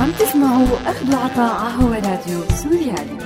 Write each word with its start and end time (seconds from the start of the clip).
عم 0.00 0.12
تسمعوا 0.18 0.66
أخذ 0.86 1.14
وعطاء 1.14 1.70
هو 1.70 1.92
راديو 1.92 2.44
سوريالي. 2.62 3.18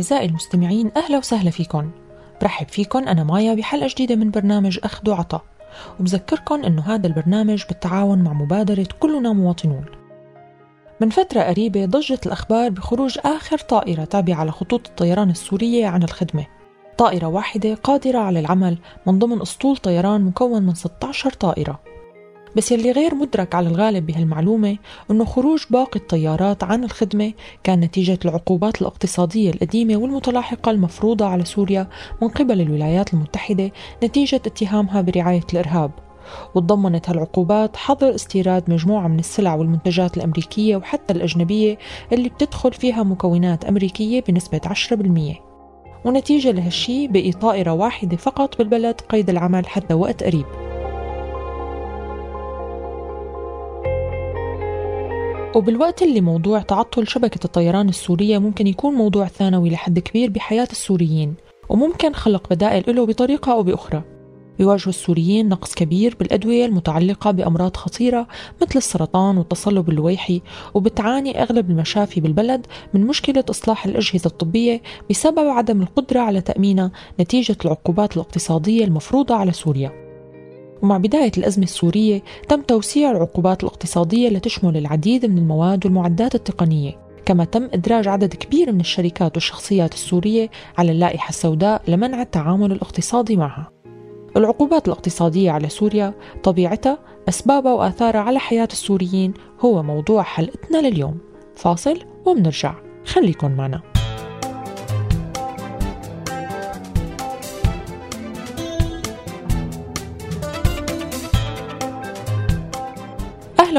أعزائي 0.00 0.26
المستمعين 0.26 0.90
أهلا 0.96 1.18
وسهلا 1.18 1.50
فيكم. 1.50 1.90
برحب 2.42 2.68
فيكم 2.68 3.08
أنا 3.08 3.24
مايا 3.24 3.54
بحلقة 3.54 3.88
جديدة 3.88 4.16
من 4.16 4.30
برنامج 4.30 4.78
أخذ 4.84 5.10
وعطاء 5.10 5.42
وبذكركم 6.00 6.64
أنه 6.64 6.82
هذا 6.82 7.06
البرنامج 7.06 7.64
بالتعاون 7.68 8.18
مع 8.18 8.32
مبادرة 8.32 8.86
كلنا 9.00 9.32
مواطنون. 9.32 9.84
من 11.00 11.10
فترة 11.10 11.40
قريبة 11.40 11.84
ضجت 11.84 12.26
الأخبار 12.26 12.70
بخروج 12.70 13.18
آخر 13.24 13.58
طائرة 13.58 14.04
تابعة 14.04 14.36
على 14.36 14.52
خطوط 14.52 14.88
الطيران 14.88 15.30
السورية 15.30 15.86
عن 15.86 16.02
الخدمة. 16.02 16.46
طائرة 16.98 17.26
واحدة 17.26 17.74
قادرة 17.74 18.18
على 18.18 18.40
العمل 18.40 18.78
من 19.06 19.18
ضمن 19.18 19.42
أسطول 19.42 19.76
طيران 19.76 20.20
مكون 20.20 20.62
من 20.62 20.74
16 20.74 21.30
طائرة. 21.30 21.80
بس 22.56 22.72
يلي 22.72 22.92
غير 22.92 23.14
مدرك 23.14 23.54
على 23.54 23.68
الغالب 23.68 24.06
بهالمعلومة 24.06 24.76
أنه 25.10 25.24
خروج 25.24 25.64
باقي 25.70 26.00
الطيارات 26.00 26.64
عن 26.64 26.84
الخدمة 26.84 27.32
كان 27.64 27.80
نتيجة 27.80 28.18
العقوبات 28.24 28.82
الاقتصادية 28.82 29.50
القديمة 29.50 29.96
والمتلاحقة 29.96 30.70
المفروضة 30.70 31.26
على 31.26 31.44
سوريا 31.44 31.88
من 32.22 32.28
قبل 32.28 32.60
الولايات 32.60 33.14
المتحدة 33.14 33.70
نتيجة 34.04 34.36
اتهامها 34.36 35.00
برعاية 35.00 35.44
الإرهاب. 35.52 35.90
وتضمنت 36.54 37.10
هالعقوبات 37.10 37.76
حظر 37.76 38.14
استيراد 38.14 38.70
مجموعة 38.70 39.08
من 39.08 39.18
السلع 39.18 39.54
والمنتجات 39.54 40.16
الأمريكية 40.16 40.76
وحتى 40.76 41.12
الأجنبية 41.12 41.78
اللي 42.12 42.28
بتدخل 42.28 42.72
فيها 42.72 43.02
مكونات 43.02 43.64
أمريكية 43.64 44.24
بنسبة 44.28 44.60
10% 44.66 45.36
ونتيجة 46.04 46.50
لهالشي 46.50 47.08
بقي 47.08 47.32
طائرة 47.32 47.72
واحدة 47.72 48.16
فقط 48.16 48.58
بالبلد 48.58 49.00
قيد 49.00 49.30
العمل 49.30 49.66
حتى 49.66 49.94
وقت 49.94 50.22
قريب. 50.22 50.69
وبالوقت 55.54 56.02
اللي 56.02 56.20
موضوع 56.20 56.60
تعطل 56.60 57.08
شبكة 57.08 57.44
الطيران 57.44 57.88
السورية 57.88 58.38
ممكن 58.38 58.66
يكون 58.66 58.94
موضوع 58.94 59.26
ثانوي 59.26 59.70
لحد 59.70 59.98
كبير 59.98 60.30
بحياة 60.30 60.68
السوريين 60.70 61.34
وممكن 61.68 62.12
خلق 62.12 62.48
بدائل 62.50 62.96
له 62.96 63.06
بطريقة 63.06 63.52
أو 63.52 63.62
بأخرى. 63.62 64.02
بيواجهوا 64.58 64.88
السوريين 64.88 65.48
نقص 65.48 65.74
كبير 65.74 66.16
بالأدوية 66.20 66.66
المتعلقة 66.66 67.30
بأمراض 67.30 67.76
خطيرة 67.76 68.26
مثل 68.62 68.76
السرطان 68.76 69.38
والتصلب 69.38 69.88
اللويحي 69.88 70.42
وبتعاني 70.74 71.42
أغلب 71.42 71.70
المشافي 71.70 72.20
بالبلد 72.20 72.66
من 72.94 73.06
مشكلة 73.06 73.44
إصلاح 73.50 73.86
الأجهزة 73.86 74.26
الطبية 74.26 74.82
بسبب 75.10 75.48
عدم 75.48 75.82
القدرة 75.82 76.20
على 76.20 76.40
تأمينها 76.40 76.90
نتيجة 77.20 77.56
العقوبات 77.64 78.16
الاقتصادية 78.16 78.84
المفروضة 78.84 79.34
على 79.34 79.52
سوريا. 79.52 80.09
ومع 80.82 80.96
بداية 80.96 81.32
الأزمة 81.38 81.64
السورية 81.64 82.22
تم 82.48 82.62
توسيع 82.62 83.10
العقوبات 83.10 83.62
الاقتصادية 83.62 84.28
لتشمل 84.28 84.76
العديد 84.76 85.26
من 85.26 85.38
المواد 85.38 85.86
والمعدات 85.86 86.34
التقنية 86.34 87.10
كما 87.26 87.44
تم 87.44 87.64
إدراج 87.64 88.08
عدد 88.08 88.34
كبير 88.34 88.72
من 88.72 88.80
الشركات 88.80 89.36
والشخصيات 89.36 89.94
السورية 89.94 90.50
على 90.78 90.92
اللائحة 90.92 91.28
السوداء 91.28 91.82
لمنع 91.88 92.22
التعامل 92.22 92.72
الاقتصادي 92.72 93.36
معها. 93.36 93.70
العقوبات 94.36 94.88
الاقتصادية 94.88 95.50
على 95.50 95.68
سوريا 95.68 96.14
طبيعتها 96.42 96.98
أسبابها 97.28 97.72
وآثارها 97.72 98.20
على 98.20 98.38
حياة 98.38 98.68
السوريين 98.72 99.34
هو 99.60 99.82
موضوع 99.82 100.22
حلقتنا 100.22 100.88
لليوم. 100.88 101.18
فاصل 101.56 101.98
ومنرجع. 102.26 102.74
خليكن 103.04 103.56
معنا. 103.56 103.89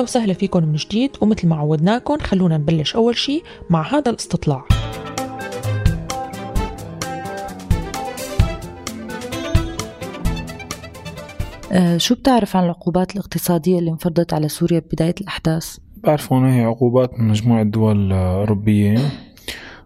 أهلا 0.01 0.09
وسهلا 0.09 0.34
فيكم 0.34 0.63
من 0.63 0.75
جديد 0.75 1.12
ومثل 1.22 1.47
ما 1.47 1.56
عودناكم 1.56 2.17
خلونا 2.17 2.57
نبلش 2.57 2.95
أول 2.95 3.17
شي 3.17 3.41
مع 3.69 3.94
هذا 3.94 4.09
الاستطلاع. 4.12 4.66
آه، 11.72 11.97
شو 11.97 12.16
بتعرف 12.16 12.56
عن 12.56 12.63
العقوبات 12.63 13.12
الاقتصادية 13.16 13.79
اللي 13.79 13.91
انفرضت 13.91 14.34
على 14.34 14.50
سوريا 14.50 14.79
ببداية 14.79 15.16
الأحداث؟ 15.22 15.78
بعرف 16.03 16.33
أنه 16.33 16.56
هي 16.56 16.63
عقوبات 16.63 17.19
من 17.19 17.28
مجموعة 17.28 17.63
دول 17.63 18.12
أوروبية. 18.13 18.97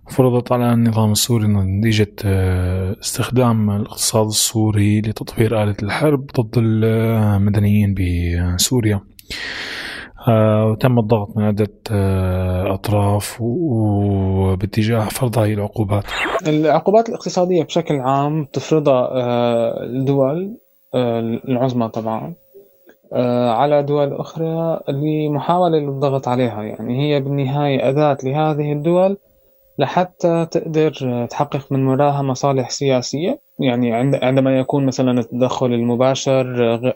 فرضت 0.10 0.52
على 0.52 0.74
النظام 0.74 1.12
السوري 1.12 1.48
نتيجة 1.48 2.16
آه، 2.26 2.96
استخدام 3.02 3.70
الاقتصاد 3.70 4.28
السوري 4.28 5.02
لتطوير 5.02 5.64
آلة 5.64 5.76
الحرب 5.84 6.26
ضد 6.40 6.54
المدنيين 6.58 7.96
بسوريا. 7.96 8.96
آه، 8.96 9.02
وتم 10.28 11.00
الضغط 11.00 11.38
من 11.38 11.44
عدة 11.44 11.72
آه، 11.92 12.74
أطراف 12.74 13.38
وباتجاه 13.42 15.00
فرض 15.00 15.38
هذه 15.38 15.54
العقوبات. 15.54 16.04
العقوبات 16.48 17.10
الاقتصادية 17.10 17.64
بشكل 17.64 17.96
عام 17.96 18.46
تفرضها 18.46 19.10
آه، 19.12 19.84
الدول 19.84 20.58
العظمى 21.50 21.90
طبعا. 21.90 22.34
على 23.48 23.84
دول 23.84 24.14
أخرى 24.14 24.80
لمحاولة 24.90 25.78
للضغط 25.78 26.28
عليها 26.28 26.64
يعني 26.64 27.02
هي 27.02 27.20
بالنهاية 27.20 27.90
أداة 27.90 28.18
لهذه 28.24 28.74
الدول 28.74 29.18
لحتى 29.80 30.48
تقدر 30.52 31.26
تحقق 31.30 31.72
من 31.72 31.88
وراها 31.88 32.22
مصالح 32.22 32.70
سياسية 32.70 33.40
يعني 33.60 33.94
عندما 34.24 34.60
يكون 34.60 34.86
مثلا 34.86 35.20
التدخل 35.20 35.66
المباشر 35.66 36.46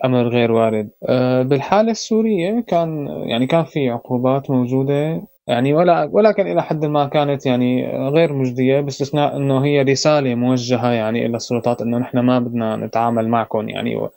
أمر 0.06 0.28
غير 0.28 0.52
وارد. 0.52 0.90
آه، 1.10 1.42
بالحالة 1.42 1.92
السورية 1.92 2.60
كان 2.68 3.08
يعني 3.08 3.48
كان 3.48 3.64
في 3.64 3.90
عقوبات 3.90 4.52
موجودة 4.52 5.22
يعني 5.48 5.74
ولا 5.74 6.10
ولكن 6.14 6.48
إلى 6.48 6.64
حد 6.64 6.86
ما 6.86 7.06
كانت 7.08 7.46
يعني 7.46 7.88
غير 8.10 8.34
مجدية 8.34 8.80
باستثناء 8.82 9.38
أنه 9.38 9.66
هي 9.66 9.82
رسالة 9.82 10.36
موجهة 10.36 10.92
يعني 10.92 11.26
إلى 11.26 11.36
السلطات 11.38 11.82
أنه 11.82 11.98
نحن 11.98 12.20
ما 12.20 12.40
بدنا 12.40 12.76
نتعامل 12.76 13.28
معكم 13.28 13.70
يعني 13.70 14.10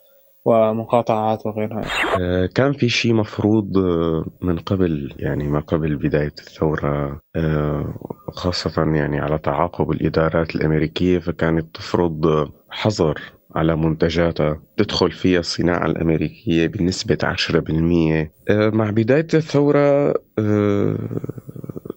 ومقاطعات 0.44 1.46
وغيرها. 1.46 1.82
آه، 2.20 2.46
كان 2.46 2.72
في 2.72 2.88
شيء 2.88 3.14
مفروض 3.14 3.78
آه، 3.78 4.24
من 4.40 4.58
قبل 4.58 5.14
يعني 5.18 5.48
ما 5.48 5.60
قبل 5.60 5.96
بداية 5.96 6.34
الثورة 6.38 7.20
آه، 7.36 7.94
خاصة 8.32 8.82
يعني 8.94 9.20
على 9.20 9.38
تعاقب 9.38 9.90
الإدارات 9.90 10.54
الأمريكية 10.54 11.18
فكانت 11.18 11.76
تفرض 11.76 12.48
حظر 12.70 13.20
على 13.54 13.76
منتجاتها 13.76 14.62
تدخل 14.76 15.10
فيها 15.10 15.40
الصناعة 15.40 15.86
الأمريكية 15.86 16.66
بنسبة 16.66 17.18
10% 17.24 18.32
مع 18.50 18.90
بداية 18.90 19.26
الثورة 19.34 20.14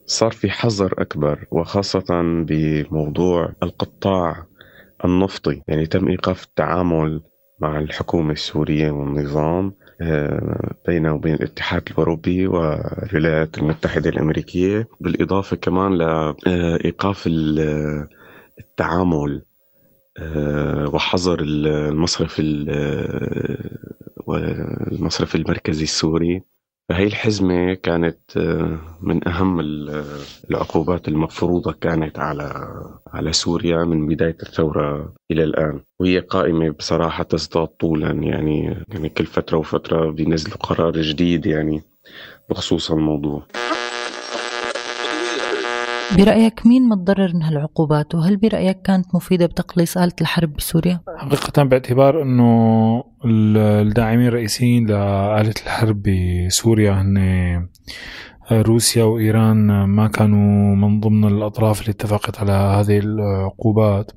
صار 0.06 0.32
في 0.32 0.50
حظر 0.50 0.94
أكبر 0.98 1.46
وخاصة 1.52 2.22
بموضوع 2.48 3.54
القطاع 3.64 4.46
النفطي 5.06 5.62
يعني 5.68 5.86
تم 5.86 6.08
إيقاف 6.08 6.44
التعامل 6.44 7.22
مع 7.60 7.80
الحكومة 7.80 8.32
السورية 8.32 8.92
والنظام 8.92 9.74
آه، 10.02 10.76
بينه 10.88 11.14
وبين 11.14 11.34
الاتحاد 11.34 11.84
الأوروبي 11.92 12.48
والولايات 12.48 13.58
المتحدة 13.58 14.10
الأمريكية 14.10 14.88
بالإضافة 15.00 15.56
كمان 15.58 15.94
لإيقاف 16.46 17.24
التعامل 18.60 19.46
آه، 20.18 20.90
وحظر 20.94 21.40
المصرف 21.42 22.42
المصرف 24.92 25.36
المركزي 25.36 25.84
السوري. 25.84 26.42
فهي 26.90 27.04
الحزمة 27.04 27.74
كانت 27.74 28.38
آه، 28.38 28.80
من 29.02 29.28
أهم 29.28 29.60
العقوبات 30.50 31.08
المفروضة 31.08 31.72
كانت 31.72 32.20
على 32.20 32.74
على 33.08 33.34
سوريا 33.34 33.84
من 33.84 34.08
بداية 34.08 34.38
الثورة 34.44 35.14
إلى 35.32 35.44
الآن. 35.44 35.80
وهي 36.00 36.20
قائمة 36.20 36.70
بصراحة 36.70 37.24
تزداد 37.24 37.68
طولا 37.68 38.12
يعني 38.12 38.86
يعني 38.88 39.10
كل 39.10 39.26
فترة 39.26 39.58
وفترة 39.58 40.12
بينزلوا 40.12 40.58
قرار 40.58 41.02
جديد 41.02 41.46
يعني 41.46 41.82
بخصوص 42.50 42.92
الموضوع. 42.92 43.44
برأيك 46.12 46.66
مين 46.66 46.90
متضرر 46.90 47.34
من 47.34 47.44
هالعقوبات 47.44 48.16
وهل 48.16 48.38
برأيك 48.38 48.82
كانت 48.82 49.16
مفيدة 49.16 49.46
بتقليص 49.46 49.98
آلة 49.98 50.14
الحرب 50.22 50.54
بسوريا؟ 50.54 51.00
حقيقة 51.18 51.64
باعتبار 51.64 52.22
أنه 52.22 53.04
الداعمين 53.26 54.28
الرئيسيين 54.28 54.86
لآلة 54.86 55.54
الحرب 55.66 56.04
بسوريا 56.04 56.92
هن 56.92 57.68
روسيا 58.52 59.04
وإيران 59.04 59.84
ما 59.84 60.08
كانوا 60.08 60.76
من 60.76 61.00
ضمن 61.00 61.26
الأطراف 61.26 61.82
اللي 61.82 61.92
اتفقت 61.92 62.40
على 62.40 62.52
هذه 62.52 63.00
العقوبات 63.00 64.12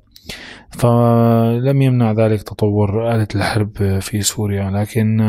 فلم 0.71 1.81
يمنع 1.81 2.11
ذلك 2.11 2.43
تطور 2.43 3.15
آلة 3.15 3.27
الحرب 3.35 3.99
في 3.99 4.21
سوريا 4.21 4.71
لكن 4.71 5.19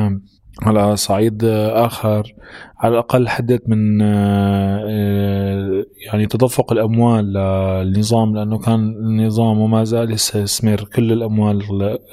على 0.62 0.96
صعيد 0.96 1.44
آخر. 1.44 2.34
على 2.80 2.92
الأقل 2.92 3.28
حدت 3.28 3.68
من 3.68 4.02
آه، 4.02 5.84
يعني 6.06 6.26
تدفق 6.26 6.72
الأموال 6.72 7.32
للنظام 7.32 8.34
لأنه 8.34 8.58
كان 8.58 8.80
النظام 8.80 9.60
وما 9.60 9.84
زال 9.84 10.12
يستثمر 10.12 10.84
كل 10.96 11.12
الأموال 11.12 11.62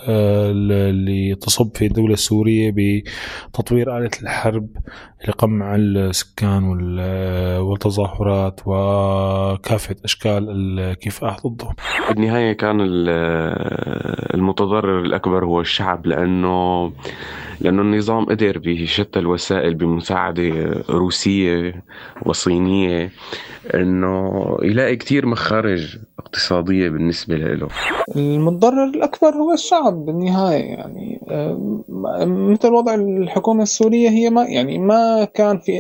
آه، 0.08 0.52
اللي 0.52 1.36
تصب 1.36 1.78
في 1.78 1.86
الدولة 1.86 2.14
السورية 2.14 2.74
بتطوير 2.76 3.98
آلة 3.98 4.10
الحرب 4.24 4.68
لقمع 5.28 5.76
السكان 5.76 6.64
والتظاهرات 7.60 8.62
وكافة 8.66 9.96
أشكال 10.06 10.50
الكفاح 10.50 11.48
ضدهم 11.48 11.74
بالنهاية 12.10 12.54
كان 12.54 12.78
المتضرر 14.34 15.00
الأكبر 15.00 15.46
هو 15.46 15.62
الشعب 15.62 16.06
لأنه 16.06 16.92
لأنه 17.62 17.82
النظام 17.82 18.27
قدر 18.30 18.58
بشتى 18.58 19.20
الوسائل 19.20 19.74
بمساعدة 19.74 20.84
روسية 20.90 21.84
وصينية 22.26 23.12
أنه 23.74 24.58
يلاقي 24.64 24.96
كتير 24.96 25.26
مخارج 25.26 25.98
اقتصادية 26.20 26.90
بالنسبة 26.90 27.36
له. 27.36 27.68
المتضرر 28.16 28.84
الأكبر 28.84 29.30
هو 29.30 29.54
الشعب 29.54 30.06
بالنهاية 30.06 30.64
يعني 30.64 31.22
مثل 32.52 32.74
وضع 32.74 32.96
الحكومة 32.96 33.64
السورية 33.64 34.10
هي 34.10 34.30
ما 34.30 34.44
يعني 34.44 34.78
ما 34.78 35.28
كان 35.34 35.60
في 35.60 35.72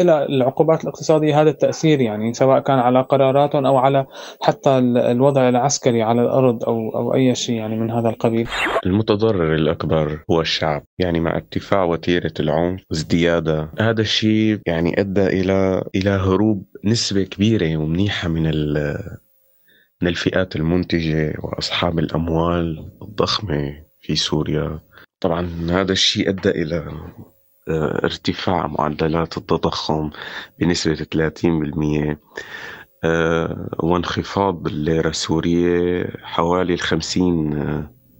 إلى 0.00 0.24
العقوبات 0.24 0.84
الاقتصادية 0.84 1.40
هذا 1.42 1.50
التأثير 1.50 2.00
يعني 2.00 2.34
سواء 2.34 2.60
كان 2.60 2.78
على 2.78 3.00
قراراتهم 3.00 3.66
أو 3.66 3.76
على 3.76 4.06
حتى 4.42 4.78
الوضع 4.78 5.48
العسكري 5.48 6.02
على 6.02 6.22
الأرض 6.22 6.64
أو 6.64 6.96
أو 6.96 7.14
أي 7.14 7.34
شيء 7.34 7.56
يعني 7.56 7.76
من 7.76 7.90
هذا 7.90 8.08
القبيل. 8.08 8.48
المتضرر 8.86 9.54
الأكبر 9.54 10.24
هو 10.30 10.40
الشعب 10.40 10.82
يعني 10.98 11.20
مع 11.20 11.36
ارتفاع 11.82 11.84
وتيرة 11.84 12.32
العنف 12.40 12.82
وازديادها 12.90 13.72
هذا 13.80 14.00
الشيء 14.00 14.60
يعني 14.66 15.00
أدى 15.00 15.26
إلى 15.26 15.84
إلى 15.94 16.10
هروب 16.10 16.66
نسبة 16.84 17.22
كبيرة 17.22 17.76
ومنيحة 17.76 18.28
من 18.28 18.42
من 20.02 20.08
الفئات 20.08 20.56
المنتجة 20.56 21.34
وأصحاب 21.42 21.98
الأموال 21.98 22.90
الضخمة 23.02 23.84
في 24.00 24.16
سوريا. 24.16 24.80
طبعا 25.20 25.48
هذا 25.70 25.92
الشيء 25.92 26.28
أدى 26.28 26.50
إلى 26.50 26.76
آه، 27.68 28.04
ارتفاع 28.04 28.66
معدلات 28.66 29.36
التضخم 29.36 30.10
بنسبة 30.58 30.94
30% 30.94 32.18
آه، 33.04 33.68
وانخفاض 33.82 34.66
الليرة 34.66 35.08
السورية 35.08 36.06
حوالي 36.22 36.74
الخمسين 36.74 37.50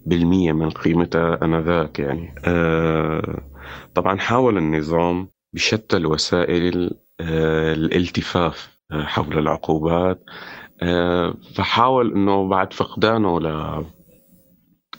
بالمية 0.06 0.52
من 0.52 0.70
قيمتها 0.70 1.38
آنذاك 1.42 1.98
يعني. 1.98 2.34
آه، 2.44 3.51
طبعا 3.94 4.18
حاول 4.18 4.58
النظام 4.58 5.28
بشتى 5.52 5.96
الوسائل 5.96 6.90
الالتفاف 7.20 8.78
حول 8.92 9.38
العقوبات 9.38 10.24
فحاول 11.54 12.12
إنه 12.12 12.48
بعد 12.48 12.72
فقدانه 12.72 13.40
ل 13.40 13.84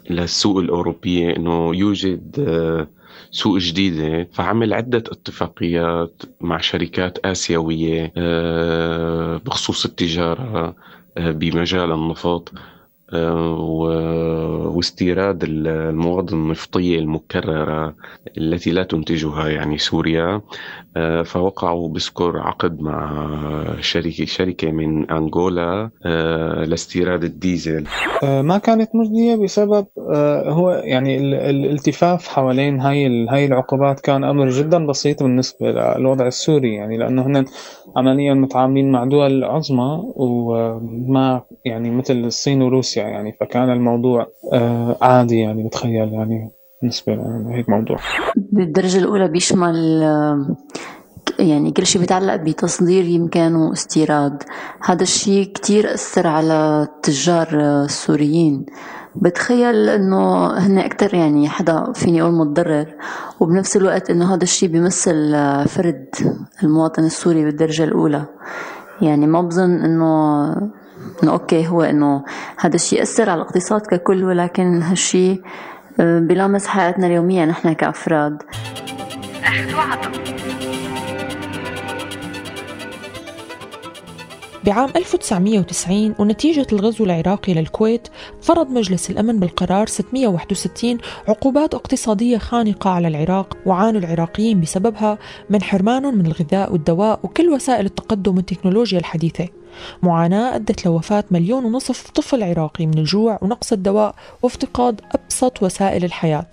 للسوق 0.10 0.58
الأوروبية 0.58 1.36
أنه 1.36 1.76
يوجد 1.76 2.40
آه، 2.40 2.88
سوق 3.32 3.58
جديدة 3.58 4.30
فعمل 4.34 4.74
عدة 4.74 4.98
اتفاقيات 4.98 6.22
مع 6.42 6.58
شركات 6.58 7.18
آسيوية 7.26 8.14
آه، 8.18 9.38
بخصوص 9.38 9.86
التجارة 9.86 10.76
آه، 11.18 11.32
بمجال 11.32 11.92
النفط. 11.92 12.54
واستيراد 14.76 15.44
المواد 15.44 16.32
النفطية 16.32 17.00
المكررة 17.00 17.96
التي 18.38 18.72
لا 18.72 18.84
تنتجها 18.84 19.50
يعني 19.50 19.78
سوريا. 19.78 20.42
آه، 20.98 21.22
فوقعوا 21.22 21.90
بذكر 21.90 22.38
عقد 22.38 22.82
مع 22.82 23.28
شركة 23.80 24.26
شركة 24.26 24.72
من 24.72 25.12
أنغولا 25.12 25.90
آه، 26.06 26.64
لاستيراد 26.64 27.24
الديزل. 27.24 27.84
آه، 28.24 28.42
ما 28.42 28.58
كانت 28.58 28.90
مجدية 28.96 29.36
بسبب 29.36 29.88
هو 30.48 30.72
يعني 30.72 31.18
الالتفاف 31.50 32.28
حوالين 32.28 32.80
هاي 32.80 33.28
هاي 33.30 33.46
العقوبات 33.46 34.00
كان 34.00 34.24
أمر 34.24 34.50
جدا 34.50 34.88
بسيط 34.88 35.24
بالنسبة 35.24 35.72
للوضع 35.72 36.28
السوري. 36.28 36.74
يعني 36.74 36.98
لأنه 36.98 37.28
هن 37.28 37.46
عمليا 37.98 38.34
متعاملين 38.34 38.92
مع 38.92 39.04
دول 39.04 39.44
عظمى 39.44 40.04
وما 40.16 41.42
يعني 41.66 41.92
مثل 41.92 42.16
الصين 42.16 42.62
وروسيا. 42.62 43.03
يعني 43.08 43.38
فكان 43.40 43.70
الموضوع 43.70 44.28
عادي 45.02 45.40
يعني 45.40 45.64
بتخيل 45.64 46.14
يعني 46.14 46.52
بالنسبة 46.82 47.16
لهيك 47.16 47.70
موضوع. 47.70 47.98
بالدرجة 48.36 48.98
الأولى 48.98 49.28
بيشمل 49.28 50.02
يعني 51.40 51.72
كل 51.72 51.86
شيء 51.86 52.02
بيتعلق 52.02 52.36
بتصدير 52.36 53.06
يمكن 53.06 53.56
واستيراد. 53.56 54.44
هذا 54.86 55.04
الشيء 55.04 55.46
كتير 55.54 55.94
أثر 55.94 56.28
على 56.28 56.88
التجار 56.90 57.48
السوريين 57.84 58.66
بتخيل 59.16 59.90
إنه 59.90 60.48
هن 60.48 60.78
أكثر 60.78 61.14
يعني 61.14 61.50
حدا 61.50 61.92
فيني 61.94 62.22
أقول 62.22 62.34
متضرر 62.34 62.88
وبنفس 63.40 63.78
الوقت 63.78 64.10
إنه 64.10 64.34
هذا 64.34 64.44
الشيء 64.44 64.70
بيمثل 64.70 65.36
فرد 65.68 66.08
المواطن 66.64 67.04
السوري 67.04 67.46
بالدرجة 67.46 67.84
الأولى. 67.84 68.26
يعني 69.02 69.28
ما 69.28 69.42
بظن 69.42 69.72
إنه 69.72 70.46
إنه 71.24 71.32
أوكي 71.32 71.68
هو 71.68 71.82
إنه 71.82 72.24
هذا 72.60 72.76
الشيء 72.76 73.02
اثر 73.02 73.30
على 73.30 73.42
الاقتصاد 73.42 73.82
ككل 73.82 74.24
ولكن 74.24 74.82
هالشيء 74.82 75.42
بلامس 76.00 76.68
حياتنا 76.68 77.08
اليومية 77.08 77.46
نحن 77.46 77.76
وعطا 79.76 80.12
بعام 84.66 84.90
1990 84.96 86.16
ونتيجة 86.20 86.68
الغزو 86.74 87.06
العراقي 87.06 87.54
للكويت 87.54 88.08
فرض 88.42 88.70
مجلس 88.70 89.10
الأمن 89.10 89.40
بالقرار 89.40 89.88
661 89.88 90.98
عقوبات 91.28 91.74
اقتصادية 91.74 92.38
خانقة 92.38 92.90
على 92.90 93.08
العراق 93.08 93.58
وعانوا 93.66 94.02
العراقيين 94.02 94.62
بسببها 94.62 95.18
من 95.50 95.62
حرمانهم 95.62 96.18
من 96.18 96.26
الغذاء 96.26 96.72
والدواء 96.72 97.20
وكل 97.24 97.50
وسائل 97.50 97.86
التقدم 97.86 98.36
والتكنولوجيا 98.36 99.00
الحديثة. 99.00 99.48
معاناة 100.04 100.56
أدت 100.56 100.86
لوفاة 100.86 101.24
مليون 101.32 101.66
ونصف 101.66 102.10
طفل 102.12 102.44
عراقي 102.44 102.86
من 102.86 102.98
الجوع 102.98 103.40
ونقص 103.42 103.72
الدواء 103.72 104.16
وافتقاد 104.42 105.02
أبسط 105.12 105.64
وسائل 105.64 106.06
الحياة. 106.06 106.50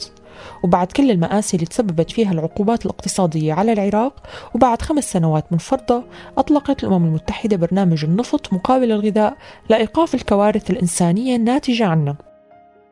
وبعد 0.65 0.87
كل 0.87 1.11
المآسي 1.11 1.57
اللي 1.57 1.67
تسببت 1.67 2.11
فيها 2.11 2.33
العقوبات 2.33 2.87
الاقتصادية 2.87 3.53
على 3.53 3.73
العراق 3.73 4.15
وبعد 4.55 4.83
خمس 4.83 5.13
سنوات 5.13 5.45
من 5.53 5.59
فرضها 5.59 6.05
أطلقت 6.39 6.85
الأمم 6.85 7.07
المتحدة 7.07 7.57
برنامج 7.57 8.05
النفط 8.05 8.53
مقابل 8.53 8.93
الغذاء 8.93 9.37
لإيقاف 9.69 10.15
الكوارث 10.15 10.71
الإنسانية 10.71 11.37
الناتجة 11.37 11.87
عنه. 11.87 12.15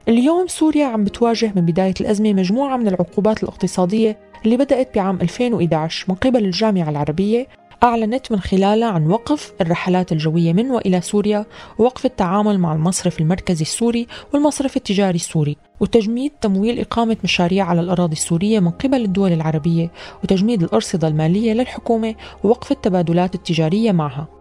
اليوم 0.09 0.47
سوريا 0.47 0.87
عم 0.87 1.05
بتواجه 1.05 1.53
من 1.57 1.67
بداية 1.67 1.95
الأزمة 2.01 2.33
مجموعة 2.33 2.77
من 2.77 2.89
العقوبات 2.89 3.43
الاقتصادية 3.43 4.19
اللي 4.45 4.57
بدأت 4.57 4.95
بعام 4.95 5.19
2011 5.21 6.05
من 6.09 6.15
قبل 6.15 6.45
الجامعة 6.45 6.91
العربية 6.91 7.47
أعلنت 7.83 8.33
من 8.33 8.41
خلالها 8.41 8.89
عن 8.89 9.07
وقف 9.07 9.53
الرحلات 9.61 10.13
الجوية 10.13 10.53
من 10.53 10.71
وإلى 10.71 11.01
سوريا 11.01 11.47
ووقف 11.79 12.07
التعامل 12.07 12.59
مع 12.59 12.73
المصرف 12.73 13.21
المركزي 13.21 13.63
السوري 13.63 14.07
والمصرف 14.35 14.77
التجاري 14.77 15.17
السوري 15.17 15.57
وتجميد 15.81 16.33
تمويل 16.41 16.81
إقامة 16.81 17.17
مشاريع 17.25 17.65
على 17.65 17.81
الأراضي 17.81 18.13
السورية 18.13 18.61
من 18.61 18.71
قبل 18.71 19.05
الدول 19.05 19.33
العربية 19.33 19.91
وتجميد 20.25 20.63
الأرصدة 20.63 21.09
المالية 21.09 21.53
للحكومة 21.53 22.15
ووقف 22.45 22.73
التبادلات 22.73 23.35
التجارية 23.35 23.93
معها. 23.93 24.38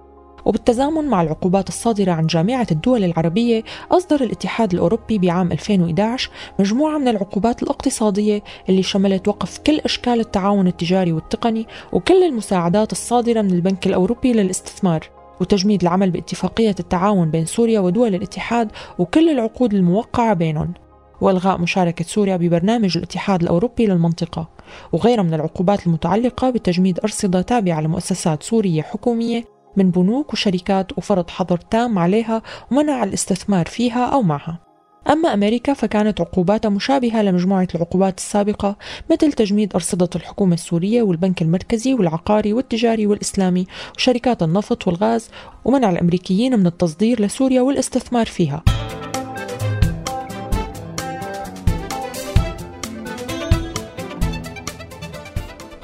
وبالتزامن 0.48 1.06
مع 1.06 1.22
العقوبات 1.22 1.70
الصادرة 1.70 2.12
عن 2.12 2.28
جامعة 2.28 2.68
الدول 2.72 3.04
العربية 3.04 3.64
أصدر 3.92 4.24
الاتحاد 4.24 4.74
الأوروبي 4.74 5.18
بعام 5.18 5.52
2011 5.52 6.30
مجموعة 6.60 6.98
من 6.98 7.08
العقوبات 7.08 7.64
الاقتصادية 7.64 8.44
اللي 8.70 8.84
شملت 8.84 9.28
وقف 9.28 9.58
كل 9.58 9.80
أشكال 9.80 10.20
التعاون 10.20 10.68
التجاري 10.68 11.12
والتقني 11.12 11.68
وكل 11.94 12.24
المساعدات 12.24 12.92
الصادرة 12.92 13.42
من 13.42 13.52
البنك 13.52 13.88
الأوروبي 13.88 14.34
للاستثمار. 14.34 15.10
وتجميد 15.42 15.82
العمل 15.82 16.12
باتفاقية 16.12 16.76
التعاون 16.80 17.32
بين 17.32 17.46
سوريا 17.46 17.80
ودول 17.80 18.16
الاتحاد 18.16 18.72
وكل 19.00 19.30
العقود 19.30 19.74
الموقعة 19.74 20.34
بينهم. 20.34 20.74
والغاء 21.22 21.58
مشاركة 21.58 22.06
سوريا 22.06 22.38
ببرنامج 22.38 22.98
الاتحاد 22.98 23.42
الأوروبي 23.42 23.86
للمنطقة. 23.86 24.50
وغيرها 24.92 25.24
من 25.24 25.34
العقوبات 25.34 25.88
المتعلقة 25.88 26.50
بتجميد 26.50 27.00
أرصدة 27.00 27.42
تابعة 27.42 27.82
لمؤسسات 27.82 28.44
سورية 28.44 28.82
حكومية 28.82 29.57
من 29.78 29.92
بنوك 29.92 30.34
وشركات 30.34 30.98
وفرض 30.98 31.30
حظر 31.30 31.58
تام 31.58 32.00
عليها 32.00 32.42
ومنع 32.72 33.04
الاستثمار 33.04 33.66
فيها 33.66 34.06
أو 34.06 34.22
معها. 34.22 34.60
أما 35.10 35.34
أمريكا 35.34 35.74
فكانت 35.74 36.22
عقوباتها 36.22 36.70
مشابهة 36.70 37.22
لمجموعة 37.22 37.68
العقوبات 37.76 38.18
السابقة 38.18 38.76
مثل 39.12 39.34
تجميد 39.34 39.74
أرصدة 39.74 40.10
الحكومة 40.16 40.54
السورية 40.54 41.02
والبنك 41.02 41.42
المركزي 41.42 41.94
والعقاري 41.94 42.54
والتجاري 42.54 43.08
والإسلامي 43.08 43.68
وشركات 43.98 44.44
النفط 44.44 44.88
والغاز 44.88 45.30
ومنع 45.66 45.90
الأمريكيين 45.90 46.60
من 46.60 46.68
التصدير 46.68 47.22
لسوريا 47.22 47.62
والاستثمار 47.62 48.26
فيها. 48.26 48.64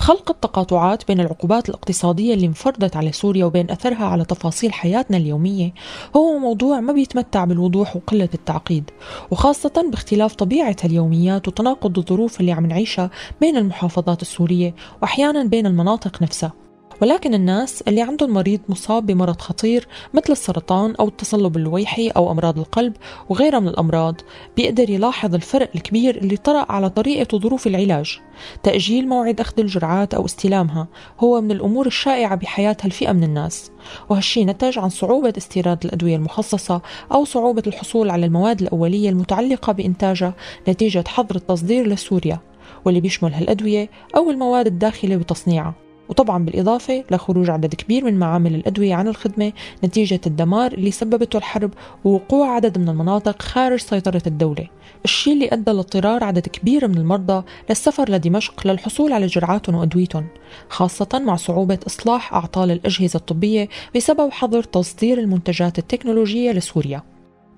خلق 0.04 0.32
التقاطعات 0.32 1.08
بين 1.08 1.20
العقوبات 1.20 1.70
الاقتصادية 1.70 2.34
اللي 2.34 2.46
انفرضت 2.46 2.96
على 2.96 3.12
سوريا 3.12 3.46
وبين 3.46 3.72
أثرها 3.72 4.06
على 4.06 4.26
تفاصيل 4.26 4.74
حياتنا 4.74 5.18
اليومية 5.18 5.74
هو 6.16 6.38
موضوع 6.38 6.80
ما 6.80 6.94
بيتمتع 6.94 7.46
بالوضوح 7.46 7.96
وقلة 7.96 8.30
التعقيد 8.34 8.92
وخاصة 9.32 9.90
باختلاف 9.92 10.36
طبيعة 10.36 10.76
اليوميات 10.86 11.48
وتناقض 11.48 11.98
الظروف 11.98 12.40
اللي 12.40 12.52
عم 12.52 12.66
نعيشها 12.66 13.10
بين 13.42 13.58
المحافظات 13.58 14.22
السورية 14.22 14.76
وأحيانا 15.02 15.44
بين 15.44 15.66
المناطق 15.66 16.22
نفسها. 16.22 16.63
ولكن 17.02 17.34
الناس 17.34 17.82
اللي 17.82 18.02
عندهم 18.02 18.30
مريض 18.30 18.60
مصاب 18.70 19.06
بمرض 19.06 19.42
خطير 19.42 19.88
مثل 20.14 20.32
السرطان 20.32 20.96
أو 21.00 21.08
التصلب 21.08 21.58
اللويحي 21.58 22.10
أو 22.10 22.32
أمراض 22.32 22.60
القلب 22.60 22.94
وغيرها 23.30 23.60
من 23.60 23.68
الأمراض 23.68 24.16
بيقدر 24.58 24.90
يلاحظ 24.90 25.36
الفرق 25.36 25.70
الكبير 25.76 26.18
اللي 26.18 26.38
طرأ 26.38 26.66
على 26.72 26.90
طريقة 26.90 27.36
وظروف 27.36 27.68
العلاج. 27.68 28.20
تأجيل 28.64 29.08
موعد 29.08 29.40
أخذ 29.40 29.60
الجرعات 29.60 30.14
أو 30.14 30.26
استلامها 30.26 30.88
هو 31.20 31.42
من 31.42 31.52
الأمور 31.52 31.88
الشائعة 31.88 32.36
بحياة 32.36 32.78
هالفئة 32.82 33.12
من 33.12 33.24
الناس. 33.24 33.72
وهالشي 34.10 34.46
نتج 34.46 34.80
عن 34.80 34.90
صعوبة 34.90 35.34
استيراد 35.38 35.86
الأدوية 35.86 36.16
المخصصة 36.16 36.82
أو 37.12 37.26
صعوبة 37.26 37.64
الحصول 37.68 38.10
على 38.10 38.26
المواد 38.26 38.62
الأولية 38.62 39.10
المتعلقة 39.10 39.74
بإنتاجها 39.74 40.34
نتيجة 40.68 41.04
حظر 41.08 41.36
التصدير 41.36 41.88
لسوريا. 41.88 42.40
واللي 42.86 43.02
بيشمل 43.02 43.34
هالأدوية 43.34 43.90
أو 44.16 44.32
المواد 44.32 44.68
الداخلة 44.68 45.16
بتصنيعها. 45.16 45.74
وطبعا 46.14 46.46
بالإضافة 46.46 47.04
لخروج 47.12 47.50
عدد 47.50 47.76
كبير 47.76 48.06
من 48.06 48.20
معامل 48.20 48.56
الأدوية 48.56 48.96
عن 48.96 49.08
الخدمة 49.08 49.54
نتيجة 49.84 50.22
الدمار 50.28 50.72
اللي 50.72 50.92
سببته 50.92 51.38
الحرب 51.38 51.72
ووقوع 52.04 52.56
عدد 52.56 52.78
من 52.78 52.90
المناطق 52.90 53.42
خارج 53.42 53.80
سيطرة 53.80 54.22
الدولة 54.28 54.68
الشيء 55.06 55.34
اللي 55.34 55.50
أدى 55.54 55.72
لاضطرار 55.72 56.24
عدد 56.24 56.48
كبير 56.48 56.88
من 56.88 56.98
المرضى 56.98 57.44
للسفر 57.70 58.12
لدمشق 58.12 58.68
للحصول 58.68 59.14
على 59.14 59.26
جرعاتهم 59.26 59.76
وأدويتهم 59.76 60.28
خاصة 60.70 61.22
مع 61.26 61.36
صعوبة 61.36 61.80
إصلاح 61.88 62.34
أعطال 62.34 62.72
الأجهزة 62.72 63.18
الطبية 63.18 63.70
بسبب 63.96 64.32
حظر 64.32 64.64
تصدير 64.64 65.20
المنتجات 65.20 65.80
التكنولوجية 65.80 66.52
لسوريا. 66.52 67.13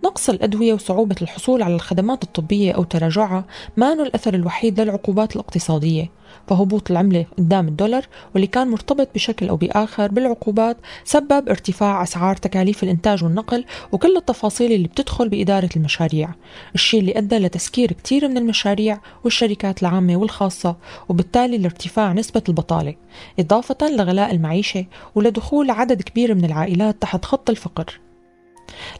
نقص 0.05 0.29
الأدوية 0.29 0.73
وصعوبة 0.73 1.15
الحصول 1.21 1.61
على 1.63 1.75
الخدمات 1.75 2.23
الطبية 2.23 2.71
أو 2.71 2.83
تراجعها 2.83 3.45
ما 3.77 3.93
الأثر 3.93 4.33
الوحيد 4.33 4.79
للعقوبات 4.79 5.35
الاقتصادية؟ 5.35 6.11
فهبوط 6.47 6.91
العملة 6.91 7.25
قدام 7.37 7.67
الدولار 7.67 8.05
واللي 8.33 8.47
كان 8.47 8.67
مرتبط 8.67 9.09
بشكل 9.15 9.49
أو 9.49 9.55
بآخر 9.55 10.11
بالعقوبات 10.11 10.77
سبب 11.03 11.49
ارتفاع 11.49 12.03
أسعار 12.03 12.35
تكاليف 12.35 12.83
الإنتاج 12.83 13.23
والنقل 13.23 13.65
وكل 13.91 14.17
التفاصيل 14.17 14.71
اللي 14.71 14.87
بتدخل 14.87 15.29
بإدارة 15.29 15.69
المشاريع. 15.75 16.29
الشيء 16.75 16.99
اللي 16.99 17.17
أدى 17.17 17.37
لتسكير 17.37 17.91
كتير 17.91 18.27
من 18.27 18.37
المشاريع 18.37 18.99
والشركات 19.23 19.81
العامة 19.81 20.17
والخاصة 20.17 20.75
وبالتالي 21.09 21.57
لارتفاع 21.57 22.13
نسبة 22.13 22.43
البطالة 22.49 22.95
إضافة 23.39 23.77
لغلاء 23.81 24.31
المعيشة 24.31 24.85
ولدخول 25.15 25.69
عدد 25.69 26.01
كبير 26.01 26.35
من 26.35 26.45
العائلات 26.45 27.01
تحت 27.01 27.25
خط 27.25 27.49
الفقر. 27.49 27.99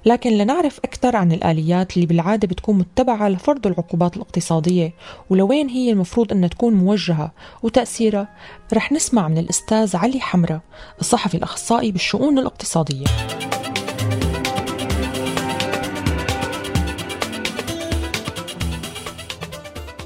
لكن 0.05 0.29
لنعرف 0.38 0.79
أكثر 0.79 1.15
عن 1.15 1.31
الآليات 1.31 1.95
اللي 1.95 2.05
بالعادة 2.05 2.48
بتكون 2.48 2.77
متبعة 2.77 3.29
لفرض 3.29 3.67
العقوبات 3.67 4.15
الاقتصادية 4.15 4.93
ولوين 5.29 5.69
هي 5.69 5.91
المفروض 5.91 6.31
أنها 6.31 6.50
تكون 6.50 6.74
موجهة 6.74 7.31
وتأثيرها 7.63 8.27
رح 8.74 8.91
نسمع 8.91 9.27
من 9.27 9.38
الأستاذ 9.38 9.95
علي 9.95 10.19
حمرة 10.19 10.62
الصحفي 11.00 11.38
الأخصائي 11.38 11.91
بالشؤون 11.91 12.39
الاقتصادية. 12.39 13.05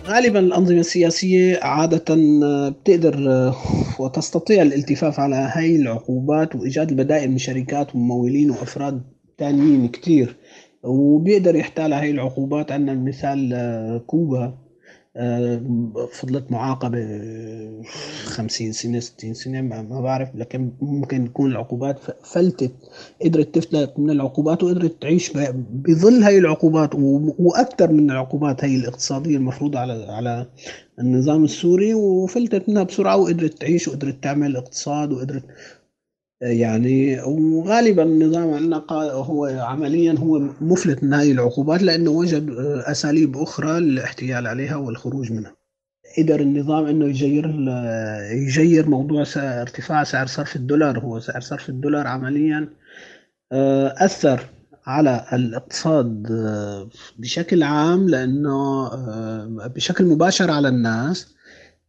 غالبا 0.10 0.40
الأنظمة 0.40 0.80
السياسية 0.80 1.60
عادة 1.62 2.06
بتقدر 2.70 3.54
وتستطيع 4.00 4.62
الالتفاف 4.62 5.20
على 5.20 5.36
هاي 5.36 5.76
العقوبات 5.76 6.56
وإيجاد 6.56 6.90
البدائل 6.90 7.32
من 7.32 7.38
شركات 7.38 7.96
وممولين 7.96 8.52
وأفراد 8.52 9.02
تانيين 9.40 9.88
كتير. 9.88 10.36
وبيقدر 10.84 11.56
يحتال 11.56 11.94
هاي 11.94 12.12
العقوبات 12.12 12.72
عندنا 12.72 12.94
مثال 12.94 13.54
آه، 13.54 13.98
كوبا 14.08 14.58
آه، 15.18 15.62
فضلت 16.14 16.52
معاقبة 16.52 17.00
خمسين 18.24 18.72
سنة 18.72 19.00
ستين 19.00 19.34
سنة 19.34 19.62
ما 19.62 20.02
بعرف 20.02 20.30
لكن 20.36 20.72
ممكن 20.82 21.26
تكون 21.26 21.52
العقوبات 21.52 22.00
فلتت 22.24 22.72
قدرت 23.26 23.56
تفلت 23.56 23.94
من 23.98 24.10
العقوبات 24.10 24.64
وقدرت 24.64 25.02
تعيش 25.02 25.32
بظل 25.72 26.24
هاي 26.24 26.38
العقوبات 26.38 26.90
وأكثر 27.40 27.92
من 27.92 28.12
العقوبات 28.12 28.64
هاي 28.64 28.76
الاقتصادية 28.76 29.38
المفروضة 29.38 29.80
على 29.80 30.06
على 30.10 30.46
النظام 31.00 31.44
السوري 31.44 31.94
وفلتت 31.94 32.70
منها 32.70 32.84
بسرعة 32.84 33.18
وقدرت 33.18 33.54
تعيش 33.54 33.88
وقدرت 33.88 34.24
تعمل 34.24 34.56
اقتصاد 34.56 35.12
وقدرت 35.12 35.44
يعني 36.42 37.22
وغالبا 37.22 38.04
النظام 38.04 38.54
عندنا 38.54 38.84
هو 39.12 39.46
عمليا 39.46 40.16
هو 40.20 40.40
مفلت 40.62 41.04
من 41.04 41.14
هذه 41.14 41.32
العقوبات 41.32 41.84
لأنه 41.84 42.12
وجد 42.12 42.50
أساليب 42.86 43.38
أخرى 43.38 43.80
للاحتيال 43.80 44.48
عليها 44.48 44.76
والخروج 44.76 45.32
منها. 45.32 45.56
قدر 46.18 46.40
النظام 46.40 46.86
إنه 46.86 47.06
يجير 47.06 47.56
يجير 48.32 48.90
موضوع 48.90 49.24
ارتفاع 49.38 50.04
سعر 50.04 50.28
صرف 50.28 50.56
الدولار 50.56 51.00
هو 51.00 51.20
سعر 51.20 51.42
صرف 51.42 51.70
الدولار 51.70 52.08
عمليا 52.08 52.70
آه، 53.52 53.96
أثر 53.98 54.46
على 54.86 55.26
الاقتصاد 55.34 56.32
آه، 56.32 56.90
بشكل 57.18 57.64
عام 57.64 58.10
لأنه 58.10 58.88
آه، 58.88 59.72
بشكل 59.76 60.06
مباشر 60.06 60.52
على 60.52 60.68
الناس 60.68 61.36
آه، 61.36 61.39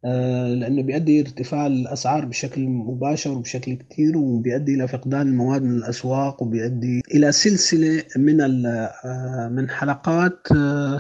لأنه 0.05 0.83
بيؤدي 0.83 1.21
ارتفاع 1.21 1.67
الأسعار 1.67 2.25
بشكل 2.25 2.67
مباشر 2.69 3.31
وبشكل 3.31 3.75
كثير 3.91 4.17
وبيؤدي 4.17 4.75
إلى 4.75 4.89
فقدان 4.89 5.29
المواد 5.29 5.63
من 5.63 5.77
الأسواق 5.77 6.43
وبيؤدي 6.43 7.03
إلى 7.15 7.33
سلسلة 7.33 8.03
من 8.17 8.41
آه، 8.67 9.49
من 9.53 9.71
حلقات 9.71 10.49
آه، 10.57 10.99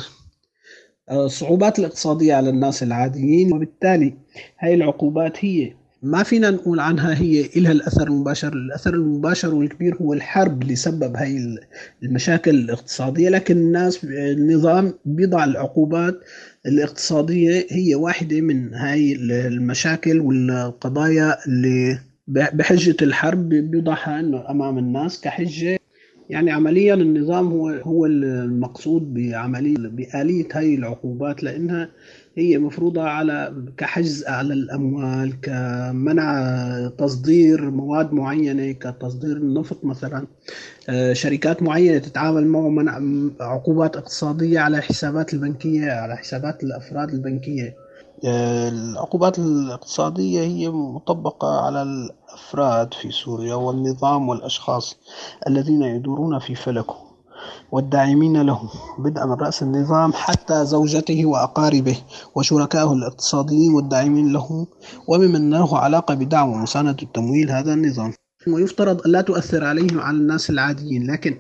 الاقتصادية 1.78 2.35
على 2.35 2.50
الناس 2.50 2.83
العاديين. 2.83 3.52
وبالتالي 3.52 4.14
هاي 4.59 4.75
العقوبات 4.75 5.45
هي 5.45 5.73
ما 6.02 6.23
فينا 6.23 6.50
نقول 6.50 6.80
عنها 6.80 7.21
هي 7.21 7.47
إلها 7.57 7.73
الأثر 7.73 8.07
المباشر. 8.07 8.52
الأثر 8.52 8.95
المباشر 8.95 9.54
والكبير 9.54 9.97
هو 9.97 10.12
الحرب 10.12 10.62
اللي 10.62 10.76
سبب 10.76 11.16
هاي 11.16 11.59
المشاكل 12.02 12.54
الاقتصادية. 12.54 13.28
لكن 13.28 13.57
الناس 13.57 14.04
النظام 14.04 14.95
بيضع 15.04 15.45
العقوبات 15.45 16.21
الاقتصادية 16.67 17.67
هي 17.71 17.95
واحدة 17.95 18.40
من 18.40 18.75
هاي 18.75 19.12
المشاكل 19.12 20.21
والقضايا 20.21 21.37
اللي 21.47 21.99
بحجة 22.29 22.97
الحرب 23.02 23.49
بيوضعها 23.49 24.21
إنه 24.21 24.50
أمام 24.50 24.79
الناس 24.79 25.21
كحجة. 25.21 25.81
يعني 26.31 26.50
عمليا 26.50 26.95
النظام 26.95 27.47
هو 27.47 27.69
هو 27.69 28.07
المقصود 28.07 29.14
بعملية 29.14 29.75
بآلية 29.76 30.49
هاي 30.52 30.75
العقوبات 30.75 31.43
لأنها 31.43 31.88
هي 32.37 32.59
مفروضة 32.59 33.03
على 33.03 33.55
كحجز 33.77 34.25
على 34.27 34.55
الأموال 34.55 35.41
كمنع 35.41 36.89
تصدير 36.99 37.71
مواد 37.71 38.13
معينة 38.13 38.73
كتصدير 38.73 39.37
النفط 39.37 39.85
مثلا. 39.85 40.27
آه، 40.89 41.13
شركات 41.13 41.63
معينة 41.63 41.99
تتعامل 41.99 42.47
معه 42.47 42.69
منع 42.69 43.01
عقوبات 43.41 43.97
اقتصادية 43.97 44.61
على 44.61 44.79
الحسابات 44.79 45.35
البنكية 45.35 45.93
على 45.93 46.17
حسابات 46.17 46.63
الأفراد 46.63 47.11
البنكية. 47.11 47.77
آه، 48.25 48.69
العقوبات 48.69 49.39
الاقتصادية 49.39 50.41
هي 50.41 50.69
مطبقة 50.69 51.67
على 51.67 51.83
الأفراد 51.83 52.95
في 52.95 53.11
سوريا 53.11 53.55
والنظام 53.55 54.29
والأشخاص 54.29 54.97
الذين 55.49 55.83
يدورون 55.83 56.39
في 56.39 56.55
فلكه 56.55 57.10
والداعمين 57.73 58.43
له 58.43 58.61
بدءا 58.99 59.25
من 59.25 59.33
رأس 59.33 59.63
النظام 59.63 60.13
حتى 60.13 60.65
زوجته 60.65 61.27
وأقاربه 61.27 61.97
وشركائه 62.35 62.93
الاقتصاديين 62.93 63.75
والداعمين 63.75 64.33
له 64.33 64.67
وممن 65.09 65.51
له 65.51 65.79
علاقة 65.79 66.15
بدعم 66.15 66.49
ومساندة 66.49 66.97
التمويل 67.03 67.51
هذا 67.51 67.75
النظام. 67.75 68.13
ويفترض 68.49 69.07
أن 69.07 69.13
لا 69.13 69.21
تؤثر 69.21 69.65
عليهم 69.65 69.97
وعلى 69.99 70.17
الناس 70.17 70.51
العاديين 70.51 71.11
لكن 71.11 71.39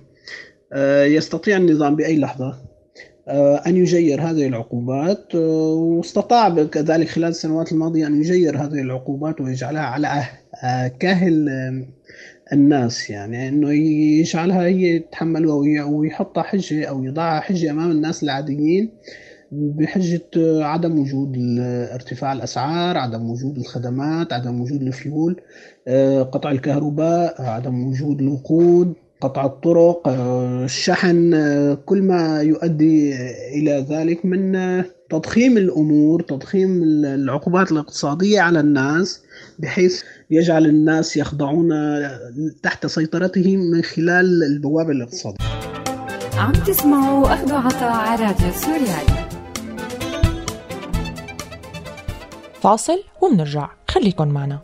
آه، 0.72 1.04
يستطيع 1.04 1.56
النظام 1.56 1.96
بأي 1.96 2.20
لحظة. 2.20 2.69
أن 3.66 3.76
يجير 3.76 4.20
هذه 4.22 4.46
العقوبات 4.46 5.34
واستطاع 5.34 6.64
كذلك 6.64 7.08
خلال 7.08 7.28
السنوات 7.28 7.72
الماضية 7.72 8.06
أن 8.06 8.20
يجير 8.20 8.56
هذه 8.56 8.80
العقوبات 8.80 9.40
ويجعلها 9.40 9.82
على 9.82 10.22
كاهل 10.98 11.48
الناس. 12.52 13.10
يعني 13.10 13.48
إنه 13.48 13.72
يجعلها 14.20 14.62
هي 14.66 14.98
تتحملها 14.98 15.84
ويحطها 15.84 16.42
حجة 16.42 16.84
أو 16.84 17.04
يضعها 17.04 17.40
حجة 17.40 17.70
أمام 17.70 17.90
الناس 17.90 18.22
العاديين 18.22 18.90
بحجة 19.52 20.30
عدم 20.64 20.98
وجود 20.98 21.36
ارتفاع 21.92 22.32
الأسعار 22.32 22.98
عدم 22.98 23.30
وجود 23.30 23.58
الخدمات 23.58 24.32
عدم 24.32 24.60
وجود 24.60 24.82
الفيول 24.82 25.40
آه، 25.88 26.22
قطع 26.22 26.50
الكهرباء 26.50 27.42
عدم 27.42 27.86
وجود 27.86 28.20
الوقود. 28.20 28.94
قطع 29.20 29.46
الطرق 29.46 30.08
آه، 30.08 30.64
الشحن 30.64 31.34
آه، 31.34 31.74
كل 31.74 32.02
ما 32.02 32.42
يؤدي 32.42 33.14
إلى 33.54 33.86
ذلك 33.90 34.24
من 34.24 34.52
تضخيم 35.10 35.56
الأمور 35.56 36.22
تضخيم 36.22 36.82
العقوبات 37.04 37.72
الاقتصادية 37.72 38.40
على 38.40 38.60
الناس 38.60 39.22
بحيث 39.58 40.02
يجعل 40.30 40.66
الناس 40.66 41.16
يخضعون 41.16 41.68
تحت 42.62 42.86
سيطرتهم 42.86 43.58
من 43.58 43.82
خلال 43.82 44.42
البوابة 44.42 44.90
الاقتصادية 44.90 45.44
عم 46.36 46.52
تسمعوا 46.52 47.34
أخذ 47.34 47.52
عطاء 47.52 47.92
على 47.92 48.24
راديو 48.24 48.52
سوريالي 48.52 49.30
فاصل 52.60 53.02
ومنرجع. 53.22 53.70
خليكن 53.88 54.28
معنا. 54.28 54.60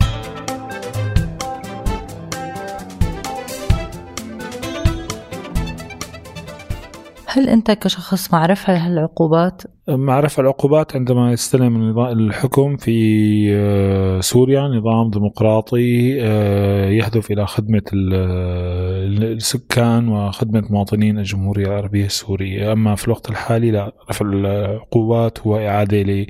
هل 7.37 7.49
أنت 7.49 7.71
كشخص 7.71 8.33
مع 8.33 8.45
رفع 8.45 8.73
هالعقوبات 8.73 9.61
مع 9.89 10.19
رفع 10.19 10.43
العقوبات 10.43 10.95
عندما 10.95 11.31
يستلم 11.31 11.99
الحكم 11.99 12.77
في 12.77 13.47
آه، 13.55 14.19
سوريا 14.19 14.61
نظام 14.61 15.09
ديمقراطي 15.09 16.17
آه، 16.21 16.89
يهدف 16.89 17.31
إلى 17.31 17.47
خدمة 17.47 17.81
السكان 17.93 20.09
وخدمة 20.09 20.63
مواطنين 20.69 21.19
الجمهورية 21.19 21.67
العربية 21.67 22.05
السورية. 22.05 22.73
أما 22.73 22.95
في 22.95 23.05
الوقت 23.05 23.29
الحالي 23.29 23.71
لا 23.71 23.91
رفع 24.09 24.25
العقوبات 24.25 25.39
هو 25.39 25.57
إعادة 25.57 26.27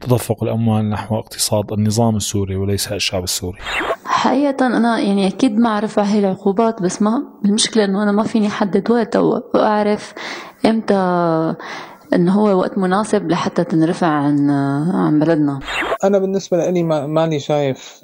لتدفق 0.00 0.42
الأموال 0.42 0.90
نحو 0.90 1.18
اقتصاد 1.18 1.72
النظام 1.72 2.16
السوري 2.16 2.56
وليس 2.56 2.92
الشعب 2.92 3.24
السوري. 3.24 3.58
حقيقة 4.04 4.66
أنا 4.66 4.98
يعني 4.98 5.26
أكيد 5.26 5.58
ما 5.58 5.68
أعرف 5.68 5.98
هاي 5.98 6.18
العقوبات 6.18 6.82
بس 6.82 7.02
ما 7.02 7.22
المشكلة 7.44 7.84
إنه 7.84 8.02
أنا 8.02 8.12
ما 8.12 8.22
فيني 8.22 8.46
أحدد 8.46 8.90
وقت 8.90 9.16
وأعرف 9.16 10.14
إمتى 10.66 10.94
انه 12.14 12.32
هو 12.32 12.58
وقت 12.58 12.78
مناسب 12.78 13.30
لحتى 13.30 13.64
تنرفع 13.64 14.06
عن 14.06 14.50
عن 14.94 15.18
بلدنا؟ 15.18 15.58
أنا 16.04 16.18
بالنسبة 16.18 16.70
لي 16.70 16.82
ماني 16.82 17.38
شايف 17.38 18.00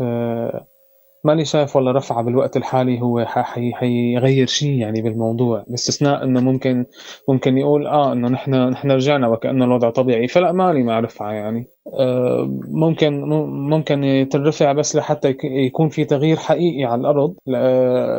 ماني 1.25 1.45
شايف 1.45 1.77
والله 1.77 1.93
رفعه 1.93 2.23
بالوقت 2.23 2.57
الحالي 2.57 3.01
هو 3.03 3.25
حيغير 3.27 4.47
شيء 4.47 4.79
يعني 4.79 5.03
بالموضوع 5.03 5.65
باستثناء 5.69 6.25
إنه 6.25 6.41
ممكن 6.41 6.87
ممكن 7.29 7.59
يقول 7.59 7.87
آه 7.87 8.13
إنه 8.13 8.29
نحن 8.29 8.55
نحن 8.55 8.91
رجعنا 8.91 9.29
وكأنه 9.29 9.65
الوضع 9.65 9.91
طبيعي 9.91 10.29
فلا 10.29 10.53
مالي 10.53 10.83
مع 10.83 11.01
رفعة 11.01 11.33
يعني. 11.33 11.67
آه 12.01 12.61
ممكن 12.69 13.21
ممكن 13.71 14.29
تنرفع 14.31 14.73
بس 14.73 14.97
لحتى 14.97 15.35
يكون 15.45 15.89
في 15.89 16.05
تغيير 16.05 16.37
حقيقي 16.37 16.85
على 16.85 17.01
الأرض 17.01 17.35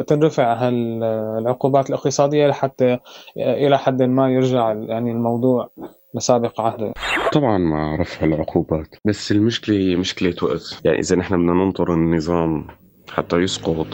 تنرفع 0.07 0.53
هالعقوبات 0.53 1.89
الاقتصادية 1.89 2.47
لحتى 2.47 2.97
إلى 3.37 3.77
حد 3.77 4.03
ما 4.03 4.29
يرجع 4.33 4.73
يعني 4.73 5.11
الموضوع 5.11 5.69
لسابق 6.15 6.61
عهده. 6.61 6.93
طبعا 7.33 7.57
مع 7.57 7.95
رفع 7.95 8.25
العقوبات 8.25 8.95
بس 9.05 9.31
المشكلة 9.31 9.95
مشكلة 9.95 10.35
وقت. 10.43 10.81
يعني 10.85 10.99
إذا 10.99 11.15
نحن 11.15 11.35
بدنا 11.35 11.53
ننطر 11.53 11.93
النظام 11.93 12.67
حتى 13.11 13.37
يسقط. 13.37 13.87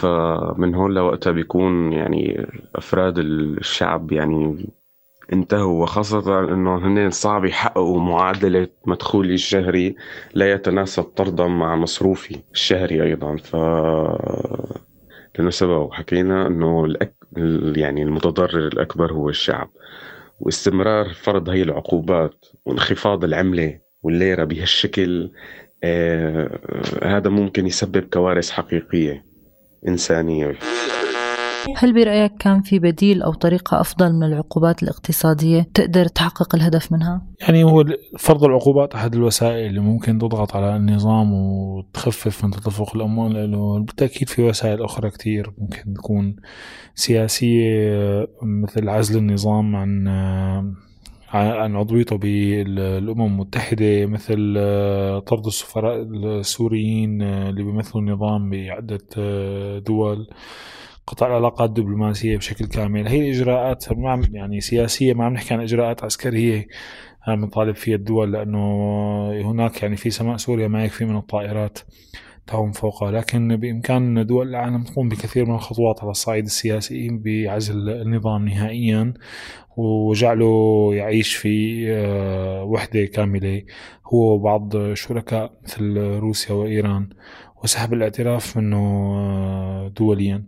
فمن 0.00 0.74
هون 0.74 0.94
لوقتها 0.94 1.30
بيكون 1.30 1.92
يعني 1.92 2.46
أفراد 2.76 3.18
الشعب 3.18 4.12
يعني 4.12 4.66
انتهوا 5.32 5.82
وخاصة 5.82 6.40
إنه 6.40 6.76
هن 6.76 7.10
صعب 7.10 7.44
يحققوا 7.44 8.00
معادلة 8.00 8.68
مدخولي 8.86 9.34
الشهري 9.34 9.96
لا 10.34 10.52
يتناسب 10.52 11.02
طردا 11.02 11.46
مع 11.46 11.76
مصروفي 11.76 12.36
الشهري 12.52 13.02
أيضا. 13.02 13.36
ف 13.36 13.56
لأنه 15.38 15.50
سبب 15.50 15.92
حكينا 15.92 16.46
إنه 16.46 16.84
الأك... 16.84 17.14
يعني 17.76 18.02
المتضرر 18.02 18.66
الأكبر 18.66 19.12
هو 19.12 19.28
الشعب. 19.28 19.70
واستمرار 20.40 21.08
فرض 21.08 21.48
هي 21.48 21.62
العقوبات 21.62 22.44
وانخفاض 22.66 23.24
العملة 23.24 23.78
والليرة 24.02 24.44
بهالشكل 24.44 25.30
هذا 27.02 27.30
ممكن 27.30 27.66
يسبب 27.66 28.02
كوارث 28.02 28.50
حقيقية 28.50 29.24
إنسانية 29.88 30.58
هل 31.76 31.94
برأيك 31.94 32.32
كان 32.38 32.62
في 32.62 32.78
بديل 32.78 33.22
أو 33.22 33.32
طريقة 33.32 33.80
أفضل 33.80 34.12
من 34.12 34.22
العقوبات 34.22 34.82
الاقتصادية 34.82 35.68
تقدر 35.74 36.06
تحقق 36.06 36.54
الهدف 36.54 36.92
منها؟ 36.92 37.26
يعني 37.40 37.64
هو 37.64 37.84
فرض 38.18 38.44
العقوبات 38.44 38.94
أحد 38.94 39.14
الوسائل 39.14 39.66
اللي 39.66 39.80
ممكن 39.80 40.18
تضغط 40.18 40.56
على 40.56 40.76
النظام 40.76 41.32
وتخفف 41.32 42.44
من 42.44 42.50
تدفق 42.50 42.96
الأموال 42.96 43.32
لأنه 43.32 43.78
بالتأكيد 43.78 44.28
في 44.28 44.42
وسائل 44.42 44.82
أخرى 44.82 45.10
كتير 45.10 45.52
ممكن 45.58 45.94
تكون 45.94 46.36
سياسية 46.94 48.26
مثل 48.42 48.88
عزل 48.88 49.18
النظام 49.18 49.76
عن 49.76 50.08
عن 51.32 51.76
عضويته 51.76 52.16
بالأمم 52.16 53.26
المتحدة 53.26 54.06
مثل 54.06 54.54
آه، 54.58 55.18
طرد 55.18 55.46
السفراء 55.46 56.02
السوريين 56.02 57.22
آه، 57.22 57.50
اللي 57.50 57.62
بيمثلوا 57.62 58.02
النظام 58.02 58.50
بعدة 58.50 59.06
آه، 59.18 59.78
دول. 59.78 60.28
قطع 61.06 61.26
العلاقات 61.26 61.68
الدبلوماسية 61.68 62.36
بشكل 62.36 62.66
كامل. 62.66 63.08
هي 63.08 63.20
الإجراءات 63.20 63.92
ما 63.92 64.28
يعني 64.32 64.60
سياسية 64.60 65.14
ما 65.14 65.24
عم 65.24 65.32
نحكي 65.32 65.54
عن 65.54 65.60
إجراءات 65.60 66.04
عسكرية 66.04 66.66
عم 67.26 67.40
نطالب 67.44 67.74
فيها 67.74 67.96
الدول 67.96 68.32
لأنه 68.32 68.60
هناك 69.50 69.82
يعني 69.82 69.96
في 69.96 70.10
سماء 70.10 70.36
سوريا 70.36 70.68
ما 70.68 70.84
يكفي 70.84 71.04
من 71.04 71.16
الطائرات. 71.16 71.78
تعوم 72.48 72.72
فوقها. 72.72 73.10
لكن 73.10 73.56
بإمكان 73.56 74.26
دول 74.26 74.48
العالم 74.48 74.84
تقوم 74.84 75.08
بكثير 75.08 75.44
من 75.44 75.54
الخطوات 75.54 76.02
على 76.02 76.10
الصعيد 76.10 76.44
السياسي 76.44 77.08
بعزل 77.10 77.88
النظام 77.88 78.48
نهائيا 78.48 79.14
وجعله 79.76 80.88
يعيش 80.94 81.34
في 81.34 81.84
آه، 81.92 82.64
وحدة 82.64 83.04
كاملة. 83.04 83.62
هو 84.06 84.34
وبعض 84.34 84.94
شركاء 84.94 85.52
مثل 85.64 85.98
روسيا 85.98 86.54
وإيران 86.54 87.08
وسحب 87.64 87.92
الاعتراف 87.92 88.56
منه 88.56 88.76
آه، 88.78 89.88
دوليا. 89.88 90.46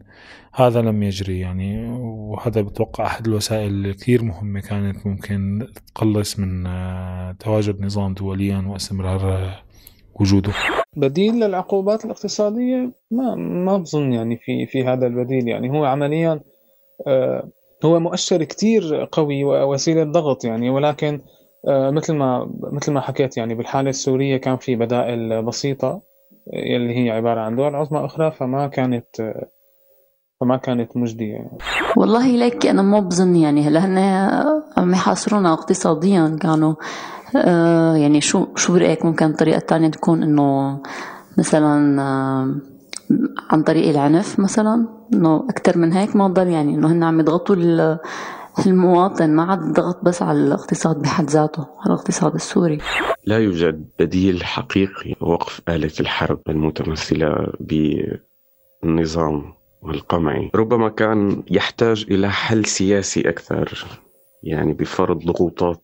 هذا 0.54 0.82
لم 0.82 1.02
يجري 1.02 1.40
يعني 1.40 1.88
وهذا 1.98 2.60
بتوقع 2.60 3.06
أحد 3.06 3.26
الوسائل 3.26 3.86
الكثير 3.86 4.22
مهمة 4.24 4.60
كانت 4.60 5.06
ممكن 5.06 5.66
تقلص 5.94 6.38
من 6.38 6.66
آه، 6.66 7.32
تواجد 7.32 7.80
نظام 7.84 8.14
دوليا 8.14 8.64
واستمرار 8.66 9.52
وجوده. 10.14 10.52
بديل 10.96 11.34
للعقوبات 11.34 12.04
الاقتصادية 12.04 12.90
ما 13.10 13.34
ما 13.34 13.76
بظن 13.76 14.12
يعني 14.12 14.36
في 14.36 14.66
في 14.66 14.84
هذا 14.84 15.06
البديل 15.06 15.48
يعني 15.48 15.70
هو 15.70 15.84
عمليا 15.84 16.40
هو 17.84 18.00
مؤشر 18.00 18.44
كتير 18.44 19.08
قوي 19.12 19.44
ووسيلة 19.44 20.04
ضغط 20.04 20.44
يعني 20.44 20.70
ولكن 20.70 21.20
آه، 21.68 21.90
مثل 21.90 22.14
ما 22.14 22.50
مثل 22.72 22.92
ما 22.92 23.00
حكيت 23.00 23.36
يعني 23.36 23.54
بالحالة 23.54 23.90
السورية 23.90 24.36
كان 24.36 24.56
في 24.56 24.76
بدائل 24.76 25.42
بسيطة 25.42 26.02
اللي 26.52 27.04
هي 27.04 27.10
عبارة 27.10 27.40
عن 27.40 27.56
دول 27.56 27.74
عظمى 27.74 28.04
أخرى 28.04 28.30
فما 28.30 28.66
كانت 28.66 29.34
فما 30.40 30.56
كانت 30.56 30.96
مجدية 30.96 31.32
يعني. 31.32 31.58
والله 31.96 32.36
ليك 32.36 32.66
أنا 32.66 32.82
ما 32.82 33.00
بظن 33.00 33.36
يعني 33.36 33.62
هلا 33.62 33.80
هن 33.80 34.59
عم 34.80 34.92
يحاصرونا 34.92 35.52
اقتصاديا 35.52 36.36
كانوا 36.40 36.74
آه 37.36 37.96
يعني 37.96 38.20
شو 38.20 38.46
شو 38.56 38.72
برأيك 38.72 39.04
ممكن 39.04 39.26
الطريقة 39.26 39.58
الثانية 39.58 39.88
تكون 39.88 40.22
إنه 40.22 40.78
مثلا 41.38 42.02
آه 42.02 42.54
عن 43.50 43.62
طريق 43.62 43.88
العنف 43.88 44.40
مثلا؟ 44.40 44.88
إنه 45.14 45.46
أكثر 45.50 45.78
من 45.78 45.92
هيك 45.92 46.16
ما 46.16 46.26
ضل 46.26 46.48
يعني 46.48 46.74
إنه 46.74 46.92
هن 46.92 47.02
عم 47.02 47.20
يضغطوا 47.20 47.56
المواطن 48.66 49.30
ما 49.30 49.42
عاد 49.42 49.72
ضغط 49.72 50.04
بس 50.04 50.22
على 50.22 50.38
الاقتصاد 50.38 51.02
بحد 51.02 51.30
ذاته 51.30 51.62
على 51.62 51.86
الاقتصاد 51.86 52.34
السوري. 52.34 52.78
لا 53.24 53.38
يوجد 53.38 53.88
بديل 53.98 54.44
حقيقي 54.44 55.14
وقف 55.20 55.60
آلة 55.68 55.92
الحرب 56.00 56.40
المتمثلة 56.48 57.52
بالنظام 58.82 59.54
القمعي. 59.84 60.50
ربما 60.54 60.88
كان 60.88 61.42
يحتاج 61.50 62.06
إلى 62.10 62.30
حل 62.30 62.64
سياسي 62.64 63.28
أكثر. 63.28 63.86
يعني 64.42 64.72
بفرض 64.72 65.18
ضغوطات 65.18 65.82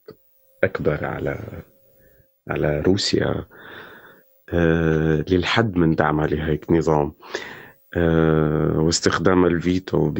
أكبر 0.64 1.04
على 1.04 1.62
على 2.48 2.80
روسيا 2.80 3.44
آه، 4.52 5.24
للحد 5.30 5.76
من 5.76 5.94
دعمها 5.94 6.26
لهيك 6.26 6.70
نظام 6.70 7.12
آه، 7.96 8.78
واستخدام 8.78 9.46
الفيتو 9.46 10.12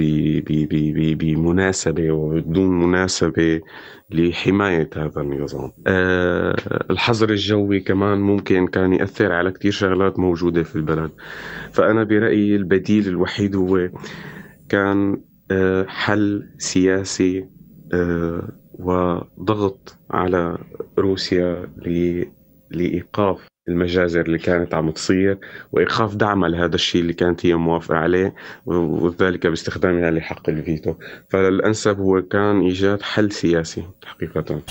بمناسبة 1.18 2.10
وبدون 2.10 2.80
مناسبة 2.80 3.60
لحماية 4.10 4.90
هذا 4.96 5.20
النظام. 5.20 5.72
آه، 5.86 6.56
الحظر 6.90 7.30
الجوي 7.30 7.80
كمان 7.80 8.18
ممكن 8.18 8.66
كان 8.66 8.92
يأثر 8.92 9.32
على 9.32 9.50
كتير 9.52 9.72
شغلات 9.72 10.18
موجودة 10.18 10.62
في 10.62 10.76
البلد. 10.76 11.10
فأنا 11.72 12.04
برأيي 12.04 12.56
البديل 12.56 13.08
الوحيد 13.08 13.56
هو 13.56 13.90
كان 14.68 15.22
حل 15.88 16.50
سياسي 16.58 17.55
وضغط 18.78 19.96
على 20.10 20.58
روسيا 20.98 21.68
لإيقاف 22.70 23.46
المجازر 23.68 24.20
اللي 24.20 24.38
كانت 24.38 24.74
عم 24.74 24.90
تصير 24.90 25.38
وإيقاف 25.72 26.14
دعمها 26.14 26.48
لهذا 26.48 26.74
الشيء 26.74 27.00
اللي 27.00 27.12
كانت 27.12 27.46
هي 27.46 27.54
موافقة 27.54 27.96
عليه 27.96 28.34
وذلك 28.66 29.46
باستخدامها 29.46 30.10
لحق 30.10 30.48
الفيتو. 30.48 30.94
فالانسب 31.28 32.00
هو 32.00 32.22
كان 32.22 32.60
إيجاد 32.60 33.02
حل 33.02 33.32
سياسي 33.32 33.84
حقيقة. 34.04 34.62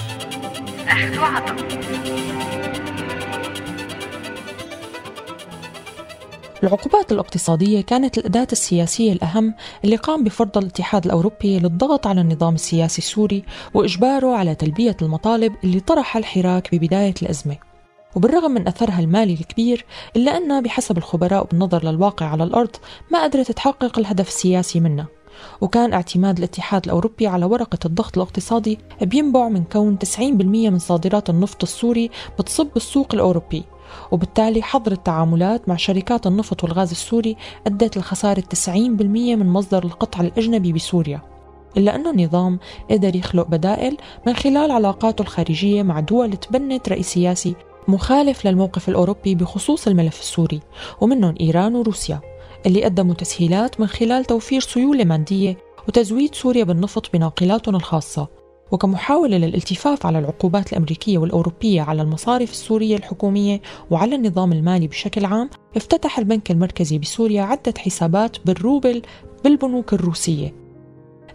العقوبات 6.64 7.12
الاقتصادية 7.12 7.82
كانت 7.82 8.18
الأداة 8.18 8.48
السياسية 8.52 9.12
الأهم 9.14 9.54
اللي 9.84 9.96
قام 9.96 10.24
بفرضها 10.24 10.62
الاتحاد 10.62 11.06
الأوروبي 11.06 11.60
للضغط 11.60 12.08
على 12.08 12.22
النظام 12.22 12.56
السياسي 12.56 12.98
السوري 12.98 13.44
وإجباره 13.74 14.36
على 14.36 14.56
تلبية 14.56 14.98
المطالب 15.02 15.56
اللي 15.64 15.80
طرح 15.80 16.18
الحراك 16.18 16.76
ببداية 16.76 17.14
الأزمة. 17.22 17.58
وبالرغم 18.16 18.52
من 18.52 18.68
أثرها 18.68 19.00
المالي 19.00 19.34
الكبير 19.34 19.86
إلا 20.16 20.38
أنها 20.38 20.60
بحسب 20.60 20.98
الخبراء 20.98 21.46
بالنظر 21.46 21.86
للواقع 21.86 22.26
على 22.26 22.44
الأرض 22.44 22.76
ما 23.12 23.24
قدرت 23.24 23.52
تحقق 23.52 24.00
الهدف 24.00 24.28
السياسي 24.28 24.80
منها 24.80 25.08
وكان 25.62 25.94
اعتماد 25.94 26.38
الاتحاد 26.38 26.86
الأوروبي 26.86 27.28
على 27.28 27.46
ورقة 27.46 27.80
الضغط 27.86 28.18
الاقتصادي 28.18 28.80
بينبع 29.02 29.50
من 29.50 29.64
كون 29.64 29.98
90% 30.18 30.20
من 30.20 30.80
صادرات 30.80 31.30
النفط 31.30 31.64
السوري 31.64 32.10
بتصب 32.40 32.68
بالسوق 32.74 33.08
الأوروبي. 33.14 33.64
وبالتالي 34.12 34.62
حظر 34.62 34.92
التعاملات 34.92 35.70
مع 35.70 35.76
شركات 35.76 36.28
النفط 36.28 36.64
والغاز 36.64 36.92
السوري 36.92 37.36
أدت 37.68 37.98
لخسارة 37.98 38.44
90% 38.68 38.70
من 38.70 39.50
مصدر 39.50 39.84
القطع 39.84 40.22
الأجنبي 40.22 40.74
بسوريا. 40.74 41.22
إلا 41.78 41.96
أنه 41.96 42.12
النظام 42.12 42.60
قدر 42.92 43.16
يخلق 43.16 43.48
بدائل 43.48 43.98
من 44.28 44.34
خلال 44.34 44.72
علاقاته 44.72 45.22
الخارجية 45.22 45.84
مع 45.84 46.00
دول 46.00 46.38
تبنت 46.38 46.90
رأي 46.90 47.04
سياسي 47.04 47.56
مخالف 47.88 48.48
للموقف 48.48 48.90
الأوروبي 48.90 49.36
بخصوص 49.36 49.88
الملف 49.88 50.20
السوري 50.20 50.60
ومنهم 51.02 51.36
إيران 51.42 51.76
وروسيا 51.76 52.22
اللي 52.66 52.84
قدموا 52.84 53.14
تسهيلات 53.14 53.80
من 53.80 53.88
خلال 53.88 54.26
توفير 54.26 54.62
سيولة 54.62 55.04
مادية 55.04 55.58
وتزويد 55.88 56.36
سوريا 56.36 56.64
بالنفط 56.64 57.14
بناقلاتهم 57.14 57.76
الخاصة. 57.76 58.45
وكمحاولة 58.72 59.38
للالتفاف 59.38 60.06
على 60.06 60.20
العقوبات 60.20 60.74
الأمريكية 60.74 61.18
والأوروبية 61.18 61.82
على 61.82 62.02
المصارف 62.02 62.52
السورية 62.52 62.98
الحكومية 62.98 63.62
وعلى 63.92 64.16
النظام 64.16 64.54
المالي 64.54 64.88
بشكل 64.88 65.26
عام 65.26 65.50
افتتح 65.76 66.20
البنك 66.20 66.52
المركزي 66.52 66.98
بسوريا 66.98 67.42
عدة 67.42 67.74
حسابات 67.78 68.38
بالروبل 68.46 69.02
بالبنوك 69.44 69.94
الروسية. 69.94 70.54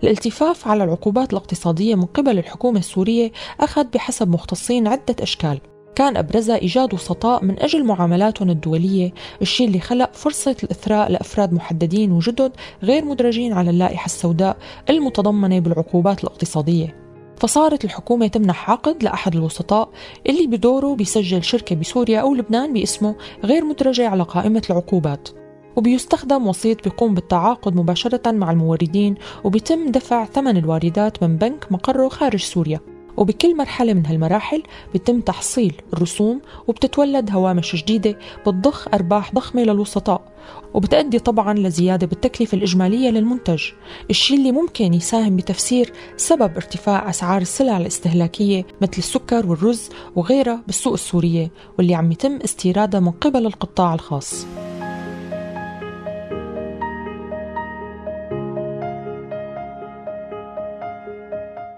الالتفاف 0.04 0.68
على 0.68 0.84
العقوبات 0.84 1.32
الاقتصادية 1.32 1.94
من 1.94 2.04
قبل 2.04 2.38
الحكومة 2.38 2.78
السورية 2.78 3.32
أخذ 3.60 3.84
بحسب 3.84 4.28
مختصين 4.28 4.86
عدة 4.86 5.16
أشكال. 5.20 5.60
كان 5.94 6.16
أبرزها 6.16 6.56
إيجاد 6.56 6.94
وسطاء 6.94 7.44
من 7.44 7.60
أجل 7.60 7.84
معاملاتهم 7.84 8.50
الدولية 8.50 9.12
الشيء 9.42 9.66
اللي 9.66 9.80
خلق 9.80 10.14
فرصة 10.14 10.56
الإثراء 10.64 11.10
لأفراد 11.10 11.52
محددين 11.52 12.12
وجدد 12.12 12.52
غير 12.82 13.04
مدرجين 13.04 13.52
على 13.52 13.70
اللائحة 13.70 14.06
السوداء 14.06 14.56
المتضمنة 14.90 15.58
بالعقوبات 15.58 16.24
الاقتصادية. 16.24 17.09
فصارت 17.40 17.85
الحكومة 17.85 18.26
تمنح 18.26 18.70
عقد 18.70 19.03
لأحد 19.03 19.37
الوسطاء 19.37 19.88
اللي 20.26 20.46
بدوره 20.46 20.94
بيسجل 20.94 21.44
شركة 21.44 21.76
بسوريا 21.76 22.20
أو 22.20 22.35
لبنان 22.35 22.72
باسمه 22.72 23.14
غير 23.44 23.64
مدرجة 23.64 24.09
على 24.09 24.22
قائمة 24.22 24.62
العقوبات. 24.70 25.29
وبيستخدم 25.76 26.46
وسيط 26.46 26.85
بيقوم 26.85 27.14
بالتعاقد 27.14 27.76
مباشرة 27.76 28.31
مع 28.31 28.50
الموردين 28.50 29.14
وبيتم 29.44 29.90
دفع 29.90 30.24
ثمن 30.24 30.57
الواردات 30.57 31.22
من 31.22 31.37
بنك 31.37 31.72
مقره 31.72 32.09
خارج 32.09 32.40
سوريا. 32.40 32.81
وبكل 33.16 33.56
مرحلة 33.56 33.92
من 33.94 34.06
هالمراحل 34.06 34.62
بيتم 34.92 35.20
تحصيل 35.20 35.74
الرسوم 35.92 36.40
وبتتولد 36.68 37.30
هوامش 37.30 37.76
جديدة 37.76 38.18
بتضخ 38.46 38.88
أرباح 38.94 39.34
ضخمة 39.34 39.62
للوسطاء 39.62 40.22
وبتأدي 40.74 41.18
طبعا 41.18 41.54
لزيادة 41.54 42.06
بالتكلفة 42.06 42.56
الإجمالية 42.56 43.10
للمنتج 43.10 43.62
الشيء 44.10 44.36
اللي 44.38 44.52
ممكن 44.52 44.94
يساهم 44.94 45.36
بتفسير 45.36 45.92
سبب 46.16 46.56
ارتفاع 46.56 47.10
أسعار 47.10 47.40
السلع 47.42 47.76
الاستهلاكية 47.76 48.66
مثل 48.80 48.98
السكر 48.98 49.46
والرز 49.46 49.88
وغيرها 50.16 50.62
بالسوق 50.66 50.92
السورية 50.92 51.50
واللي 51.78 51.94
عم 51.94 52.12
يتم 52.12 52.36
استيرادها 52.44 53.00
من 53.00 53.10
قبل 53.10 53.46
القطاع 53.46 53.94
الخاص. 53.94 54.46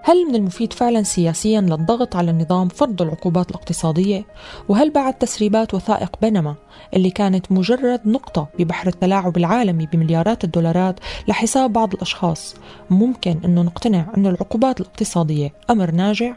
هل 0.05 0.27
من 0.29 0.35
المفيد 0.35 0.73
فعلا 0.73 1.03
سياسيا 1.03 1.61
للضغط 1.61 2.17
على 2.17 2.31
النظام 2.31 2.69
فرض 2.69 3.03
العقوبات 3.03 3.51
الاقتصادية؟ 3.51 4.27
وهل 4.69 4.91
بعد 4.91 5.15
تسريبات 5.15 5.75
وثائق 5.75 6.17
بنما 6.23 6.55
اللي 6.95 7.11
كانت 7.11 7.53
مجرد 7.53 8.01
نقطة 8.07 8.49
ببحر 8.59 8.89
التلاعب 8.89 9.37
العالمي 9.37 9.87
بمليارات 9.87 10.45
الدولارات 10.45 11.01
لحساب 11.29 11.73
بعض 11.73 11.95
الأشخاص 11.95 12.55
ممكن 12.91 13.41
أنه 13.45 13.63
نقتنع 13.63 14.07
أن 14.17 14.27
العقوبات 14.27 14.81
الاقتصادية 14.81 15.53
أمر 15.71 15.91
ناجع؟ 15.91 16.35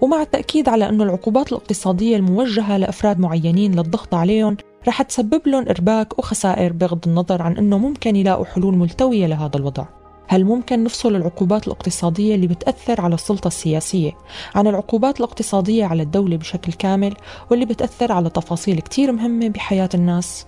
ومع 0.00 0.22
التأكيد 0.22 0.68
على 0.68 0.88
أن 0.88 1.02
العقوبات 1.02 1.52
الاقتصادية 1.52 2.16
الموجهة 2.16 2.76
لأفراد 2.76 3.18
معينين 3.18 3.72
للضغط 3.72 4.14
عليهم 4.14 4.56
رح 4.88 5.02
تسبب 5.02 5.48
لهم 5.48 5.68
إرباك 5.68 6.18
وخسائر 6.18 6.72
بغض 6.72 7.08
النظر 7.08 7.42
عن 7.42 7.56
أنه 7.56 7.78
ممكن 7.78 8.16
يلاقوا 8.16 8.44
حلول 8.44 8.74
ملتوية 8.74 9.26
لهذا 9.26 9.56
الوضع 9.56 9.84
هل 10.26 10.44
ممكن 10.44 10.84
نفصل 10.84 11.16
العقوبات 11.16 11.66
الاقتصادية 11.66 12.34
اللي 12.34 12.46
بتأثر 12.46 13.00
على 13.00 13.14
السلطة 13.14 13.48
السياسية 13.48 14.12
عن 14.54 14.66
العقوبات 14.66 15.20
الاقتصادية 15.20 15.84
على 15.84 16.02
الدولة 16.02 16.36
بشكل 16.36 16.72
كامل 16.72 17.14
واللي 17.50 17.64
بتأثر 17.64 18.12
على 18.12 18.30
تفاصيل 18.30 18.80
كتير 18.80 19.12
مهمة 19.12 19.48
بحياة 19.48 19.88
الناس؟ 19.94 20.46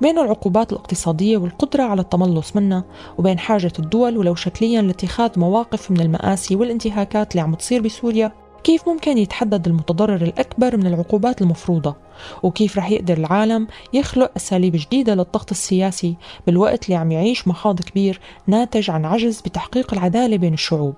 بين 0.00 0.18
العقوبات 0.18 0.72
الاقتصادية 0.72 1.36
والقدرة 1.36 1.82
على 1.82 2.00
التملص 2.00 2.56
منها 2.56 2.84
وبين 3.18 3.38
حاجة 3.38 3.72
الدول 3.78 4.18
ولو 4.18 4.34
شكليا 4.34 4.82
لاتخاذ 4.82 5.38
مواقف 5.38 5.90
من 5.90 6.00
المآسي 6.00 6.56
والانتهاكات 6.56 7.30
اللي 7.32 7.40
عم 7.40 7.54
تصير 7.54 7.82
بسوريا 7.82 8.32
كيف 8.68 8.88
ممكن 8.88 9.18
يتحدد 9.18 9.66
المتضرر 9.66 10.22
الأكبر 10.22 10.76
من 10.76 10.86
العقوبات 10.86 11.42
المفروضة؟ 11.42 11.96
وكيف 12.42 12.78
رح 12.78 12.90
يقدر 12.90 13.16
العالم 13.16 13.66
يخلق 13.92 14.32
أساليب 14.36 14.76
جديدة 14.76 15.14
للضغط 15.14 15.50
السياسي 15.50 16.16
بالوقت 16.46 16.84
اللي 16.84 16.96
عم 16.96 17.12
يعيش 17.12 17.48
مخاض 17.48 17.80
كبير 17.80 18.20
ناتج 18.46 18.90
عن 18.90 19.04
عجز 19.04 19.40
بتحقيق 19.40 19.94
العدالة 19.94 20.36
بين 20.36 20.54
الشعوب؟ 20.54 20.94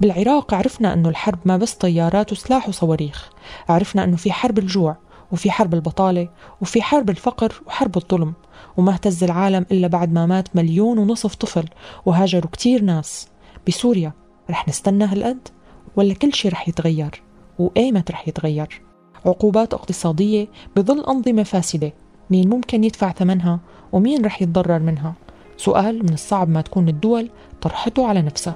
بالعراق 0.00 0.54
عرفنا 0.54 0.92
أنه 0.92 1.08
الحرب 1.08 1.38
ما 1.44 1.56
بس 1.56 1.74
طيارات 1.74 2.32
وسلاح 2.32 2.68
وصواريخ 2.68 3.30
عرفنا 3.68 4.04
أنه 4.04 4.16
في 4.16 4.32
حرب 4.32 4.58
الجوع 4.58 4.96
وفي 5.32 5.50
حرب 5.50 5.74
البطالة 5.74 6.28
وفي 6.60 6.82
حرب 6.82 7.10
الفقر 7.10 7.62
وحرب 7.66 7.96
الظلم 7.96 8.34
وما 8.76 8.92
اهتز 8.92 9.24
العالم 9.24 9.66
إلا 9.72 9.88
بعد 9.88 10.12
ما 10.12 10.26
مات 10.26 10.56
مليون 10.56 10.98
ونصف 10.98 11.34
طفل 11.34 11.68
وهاجروا 12.06 12.50
كتير 12.50 12.82
ناس. 12.82 13.28
بسوريا 13.66 14.12
رح 14.50 14.68
نستنى 14.68 15.04
هالقد؟ 15.04 15.48
ولا 15.98 16.14
كل 16.14 16.34
شيء 16.34 16.52
رح 16.52 16.68
يتغير؟ 16.68 17.22
وأيمت 17.58 18.10
رح 18.10 18.28
يتغير؟ 18.28 18.82
عقوبات 19.26 19.74
اقتصادية 19.74 20.48
بظل 20.76 21.04
أنظمة 21.04 21.42
فاسدة. 21.42 21.92
مين 22.30 22.48
ممكن 22.48 22.84
يدفع 22.84 23.12
ثمنها؟ 23.12 23.60
ومين 23.92 24.24
رح 24.24 24.42
يتضرر 24.42 24.78
منها؟ 24.78 25.14
سؤال 25.56 26.02
من 26.02 26.12
الصعب 26.12 26.48
ما 26.48 26.60
تكون 26.60 26.88
الدول 26.88 27.30
طرحته 27.60 28.06
على 28.06 28.22
نفسها. 28.22 28.54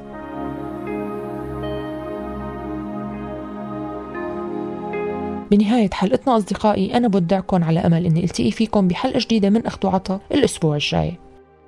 بنهاية 5.51 5.91
حلقتنا 5.93 6.37
أصدقائي 6.37 6.97
أنا 6.97 7.09
بودعكم 7.09 7.65
على 7.65 7.81
أمل 7.81 8.07
أني 8.07 8.25
ألتقي 8.25 8.51
فيكم 8.51 8.89
بحلقة 8.89 9.19
جديدة 9.19 9.51
من 9.51 9.67
أخذ 9.67 9.87
وعطا 9.87 10.21
الأسبوع 10.33 10.75
الجاي. 10.75 11.19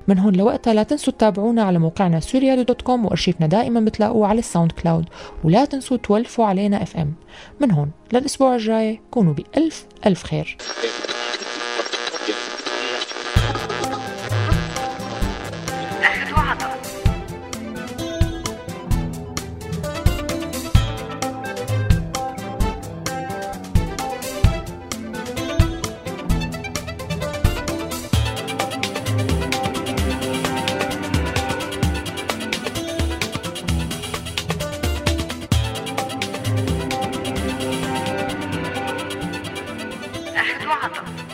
من 0.09 0.19
هون 0.19 0.37
لوقتها 0.37 0.75
لا 0.75 0.83
تنسوا 0.83 1.13
تتابعونا 1.13 1.63
على 1.63 1.79
موقعنا 1.79 2.21
سوريالي 2.21 2.63
dot 2.63 2.83
com 2.83 3.05
وأرشيفنا 3.05 3.47
دائما 3.47 3.81
بتلاقوه 3.81 4.27
على 4.27 4.39
ال 4.39 4.73
SoundCloud. 4.73 5.05
ولا 5.45 5.65
تنسوا 5.65 5.97
تولفوا 5.97 6.45
علينا 6.45 6.83
FM 6.83 7.15
من 7.61 7.71
هون 7.71 7.91
للأسبوع 8.13 8.55
الجاي 8.55 9.01
كونوا 9.11 9.35
بألف 9.35 9.87
ألف 10.07 10.23
خير. 10.23 10.57